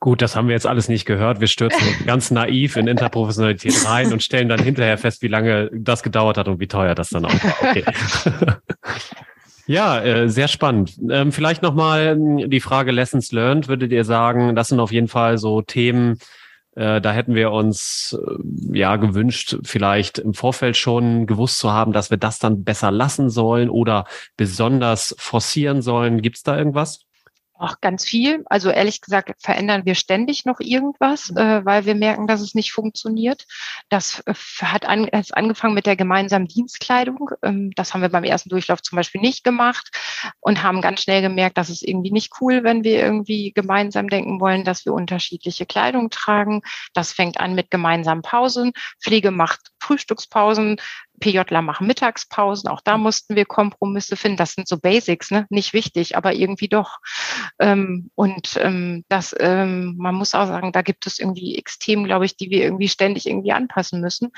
[0.00, 1.40] Gut, das haben wir jetzt alles nicht gehört.
[1.40, 6.02] Wir stürzen ganz naiv in Interprofessionalität rein und stellen dann hinterher fest, wie lange das
[6.02, 7.70] gedauert hat und wie teuer das dann auch war.
[7.70, 7.84] Okay.
[9.68, 10.98] Ja, äh, sehr spannend.
[11.10, 13.68] Ähm, vielleicht nochmal hm, die Frage Lessons Learned.
[13.68, 16.18] Würdet ihr sagen, das sind auf jeden Fall so Themen,
[16.78, 21.92] äh, da hätten wir uns äh, ja gewünscht, vielleicht im Vorfeld schon gewusst zu haben,
[21.92, 24.04] dass wir das dann besser lassen sollen oder
[24.36, 26.22] besonders forcieren sollen.
[26.22, 27.07] Gibt es da irgendwas?
[27.58, 28.44] Auch ganz viel.
[28.46, 32.72] Also ehrlich gesagt verändern wir ständig noch irgendwas, äh, weil wir merken, dass es nicht
[32.72, 33.46] funktioniert.
[33.88, 37.30] Das äh, hat an, angefangen mit der gemeinsamen Dienstkleidung.
[37.42, 39.90] Ähm, das haben wir beim ersten Durchlauf zum Beispiel nicht gemacht
[40.40, 44.40] und haben ganz schnell gemerkt, dass es irgendwie nicht cool, wenn wir irgendwie gemeinsam denken
[44.40, 46.62] wollen, dass wir unterschiedliche Kleidung tragen.
[46.94, 48.72] Das fängt an mit gemeinsamen Pausen.
[49.02, 50.80] Pflege macht Frühstückspausen.
[51.18, 54.36] PJler machen Mittagspausen, auch da mussten wir Kompromisse finden.
[54.36, 55.46] Das sind so Basics, ne?
[55.50, 56.98] nicht wichtig, aber irgendwie doch.
[57.58, 62.24] Ähm, und ähm, das, ähm, man muss auch sagen, da gibt es irgendwie Extremen, glaube
[62.24, 64.30] ich, die wir irgendwie ständig irgendwie anpassen müssen.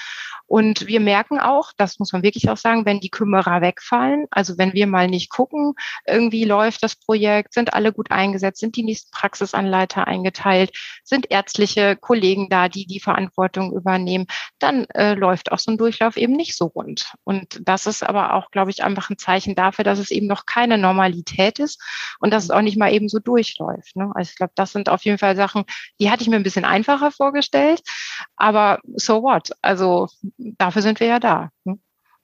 [0.47, 4.59] Und wir merken auch, das muss man wirklich auch sagen, wenn die Kümmerer wegfallen, also
[4.59, 5.75] wenn wir mal nicht gucken,
[6.07, 11.97] irgendwie läuft das Projekt, sind alle gut eingesetzt, sind die nächsten Praxisanleiter eingeteilt, sind ärztliche
[11.97, 14.27] Kollegen da, die die Verantwortung übernehmen,
[14.59, 17.15] dann äh, läuft auch so ein Durchlauf eben nicht so rund.
[17.25, 20.47] Und das ist aber auch, glaube ich, einfach ein Zeichen dafür, dass es eben noch
[20.47, 21.81] keine Normalität ist
[22.21, 23.97] und dass es auch nicht mal eben so durchläuft.
[23.97, 24.11] Ne?
[24.15, 25.65] Also ich glaube, das sind auf jeden Fall Sachen,
[26.01, 27.83] die hatte ich mir ein bisschen einfacher vorgestellt,
[28.37, 29.51] aber so what?
[29.63, 30.09] Also
[30.39, 31.51] dafür sind wir ja da.
[31.65, 31.79] Ne?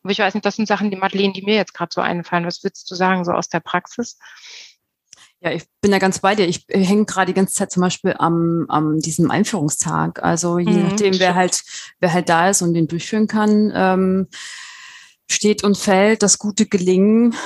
[0.06, 2.46] Aber ich weiß nicht, das sind Sachen, die Madeleine, die mir jetzt gerade so einfallen.
[2.46, 4.18] Was würdest du sagen, so aus der Praxis?
[5.46, 6.48] Ja, ich bin ja ganz bei dir.
[6.48, 10.20] Ich hänge gerade die ganze Zeit zum Beispiel am, am diesem Einführungstag.
[10.20, 11.62] Also je mhm, nachdem, wer halt,
[12.00, 14.26] wer halt da ist und den durchführen kann, ähm,
[15.30, 17.36] steht und fällt das gute Gelingen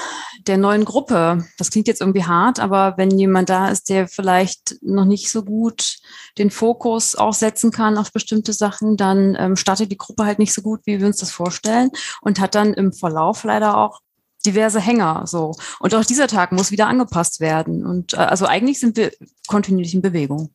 [0.46, 1.44] der neuen Gruppe.
[1.58, 5.42] Das klingt jetzt irgendwie hart, aber wenn jemand da ist, der vielleicht noch nicht so
[5.42, 5.98] gut
[6.38, 10.54] den Fokus auch setzen kann auf bestimmte Sachen, dann ähm, startet die Gruppe halt nicht
[10.54, 11.90] so gut, wie wir uns das vorstellen
[12.22, 14.00] und hat dann im Verlauf leider auch
[14.46, 15.54] diverse Hänger so.
[15.78, 17.86] Und auch dieser Tag muss wieder angepasst werden.
[17.86, 19.12] Und äh, also eigentlich sind wir
[19.46, 20.50] kontinuierlich in Bewegung.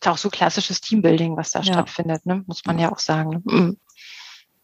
[0.00, 1.72] Ist auch so klassisches Teambuilding, was da ja.
[1.72, 2.42] stattfindet, ne?
[2.46, 3.42] muss man ja auch sagen.
[3.44, 3.76] Mhm.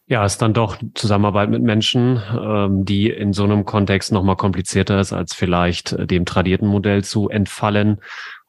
[0.09, 5.01] Ja, ist dann doch Zusammenarbeit mit Menschen, ähm, die in so einem Kontext nochmal komplizierter
[5.01, 7.99] ist, als vielleicht äh, dem tradierten Modell zu entfallen.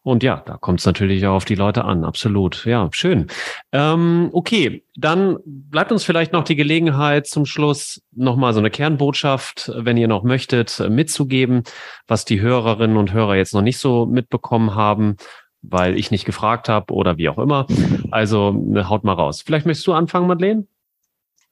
[0.09, 2.65] Und ja, da kommt es natürlich auch auf die Leute an, absolut.
[2.65, 3.27] Ja, schön.
[3.73, 9.71] Ähm, okay, dann bleibt uns vielleicht noch die Gelegenheit zum Schluss nochmal so eine Kernbotschaft,
[9.77, 11.63] wenn ihr noch möchtet, mitzugeben,
[12.07, 15.17] was die Hörerinnen und Hörer jetzt noch nicht so mitbekommen haben,
[15.61, 17.67] weil ich nicht gefragt habe oder wie auch immer.
[18.11, 19.43] Also ne, haut mal raus.
[19.45, 20.67] Vielleicht möchtest du anfangen, Madeleine?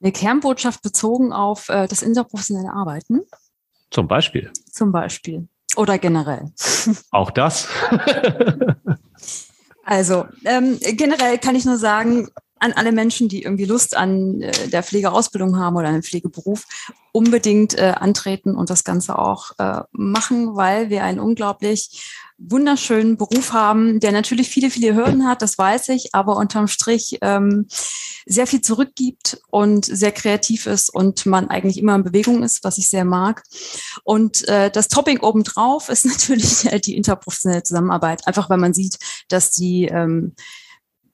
[0.00, 3.20] Eine Kernbotschaft bezogen auf äh, das interprofessionelle Arbeiten.
[3.90, 4.50] Zum Beispiel.
[4.70, 5.46] Zum Beispiel.
[5.74, 6.52] Oder generell.
[7.10, 7.68] Auch das.
[9.84, 12.28] also ähm, generell kann ich nur sagen,
[12.66, 16.66] an alle Menschen, die irgendwie Lust an äh, der Pflegeausbildung haben oder einen Pflegeberuf,
[17.12, 23.52] unbedingt äh, antreten und das Ganze auch äh, machen, weil wir einen unglaublich wunderschönen Beruf
[23.52, 27.66] haben, der natürlich viele, viele Hürden hat, das weiß ich, aber unterm Strich ähm,
[28.26, 32.76] sehr viel zurückgibt und sehr kreativ ist und man eigentlich immer in Bewegung ist, was
[32.76, 33.42] ich sehr mag.
[34.04, 38.98] Und äh, das Topping obendrauf ist natürlich äh, die interprofessionelle Zusammenarbeit, einfach weil man sieht,
[39.28, 40.34] dass die ähm,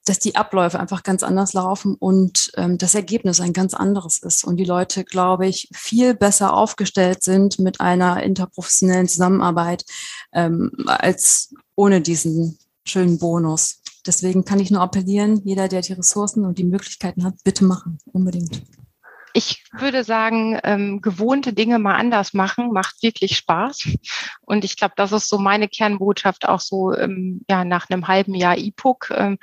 [0.04, 4.44] dass die Abläufe einfach ganz anders laufen und ähm, das Ergebnis ein ganz anderes ist
[4.44, 9.84] und die Leute, glaube ich, viel besser aufgestellt sind mit einer interprofessionellen Zusammenarbeit
[10.32, 13.82] ähm, als ohne diesen schönen Bonus.
[14.06, 17.98] Deswegen kann ich nur appellieren, jeder, der die Ressourcen und die Möglichkeiten hat, bitte machen,
[18.06, 18.62] unbedingt.
[19.34, 23.88] Ich würde sagen, ähm, gewohnte Dinge mal anders machen, macht wirklich Spaß.
[24.42, 28.34] Und ich glaube, das ist so meine Kernbotschaft auch so ähm, ja, nach einem halben
[28.34, 29.10] Jahr E-Book.
[29.10, 29.38] Ähm,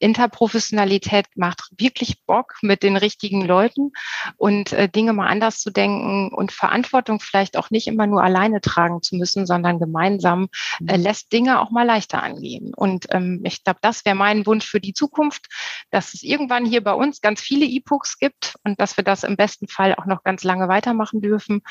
[0.00, 3.92] Interprofessionalität macht wirklich Bock mit den richtigen Leuten
[4.36, 8.60] und äh, Dinge mal anders zu denken und Verantwortung vielleicht auch nicht immer nur alleine
[8.60, 10.48] tragen zu müssen, sondern gemeinsam
[10.86, 11.04] äh, mhm.
[11.04, 12.72] lässt Dinge auch mal leichter angehen.
[12.74, 15.46] Und ähm, ich glaube, das wäre mein Wunsch für die Zukunft,
[15.90, 19.36] dass es irgendwann hier bei uns ganz viele E-Books gibt und dass wir das im
[19.36, 21.62] besten Fall auch noch ganz lange weitermachen dürfen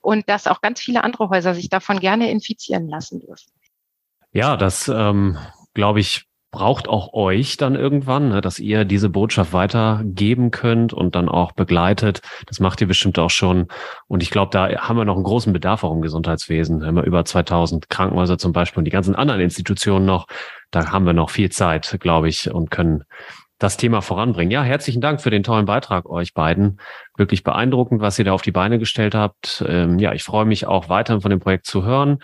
[0.00, 3.50] und dass auch ganz viele andere Häuser sich davon gerne infizieren lassen dürfen.
[4.32, 5.38] Ja, das ähm,
[5.72, 11.14] glaube ich braucht auch euch dann irgendwann, ne, dass ihr diese Botschaft weitergeben könnt und
[11.14, 12.22] dann auch begleitet.
[12.46, 13.68] Das macht ihr bestimmt auch schon.
[14.06, 16.80] Und ich glaube, da haben wir noch einen großen Bedarf auch im Gesundheitswesen.
[16.80, 20.26] Wir haben über 2000 Krankenhäuser zum Beispiel und die ganzen anderen Institutionen noch.
[20.70, 23.04] Da haben wir noch viel Zeit, glaube ich, und können
[23.58, 24.52] das Thema voranbringen.
[24.52, 26.80] Ja, herzlichen Dank für den tollen Beitrag euch beiden.
[27.16, 29.64] Wirklich beeindruckend, was ihr da auf die Beine gestellt habt.
[29.66, 32.18] Ähm, ja, ich freue mich auch weiterhin von dem Projekt zu hören.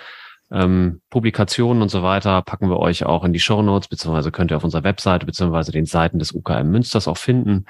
[0.55, 4.53] Ähm, Publikationen und so weiter packen wir euch auch in die Show Notes, beziehungsweise könnt
[4.53, 7.67] ihr auf unserer Webseite beziehungsweise den Seiten des UKM Münsters auch finden.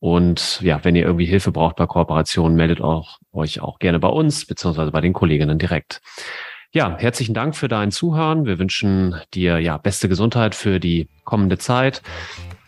[0.00, 4.08] Und ja, wenn ihr irgendwie Hilfe braucht bei Kooperationen, meldet auch, euch auch gerne bei
[4.08, 6.00] uns, beziehungsweise bei den Kolleginnen direkt.
[6.72, 8.46] Ja, herzlichen Dank für dein Zuhören.
[8.46, 12.02] Wir wünschen dir ja beste Gesundheit für die kommende Zeit.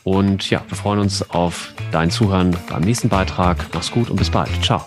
[0.05, 3.67] Und ja, wir freuen uns auf dein Zuhören beim nächsten Beitrag.
[3.75, 4.51] Mach's gut und bis bald.
[4.63, 4.87] Ciao.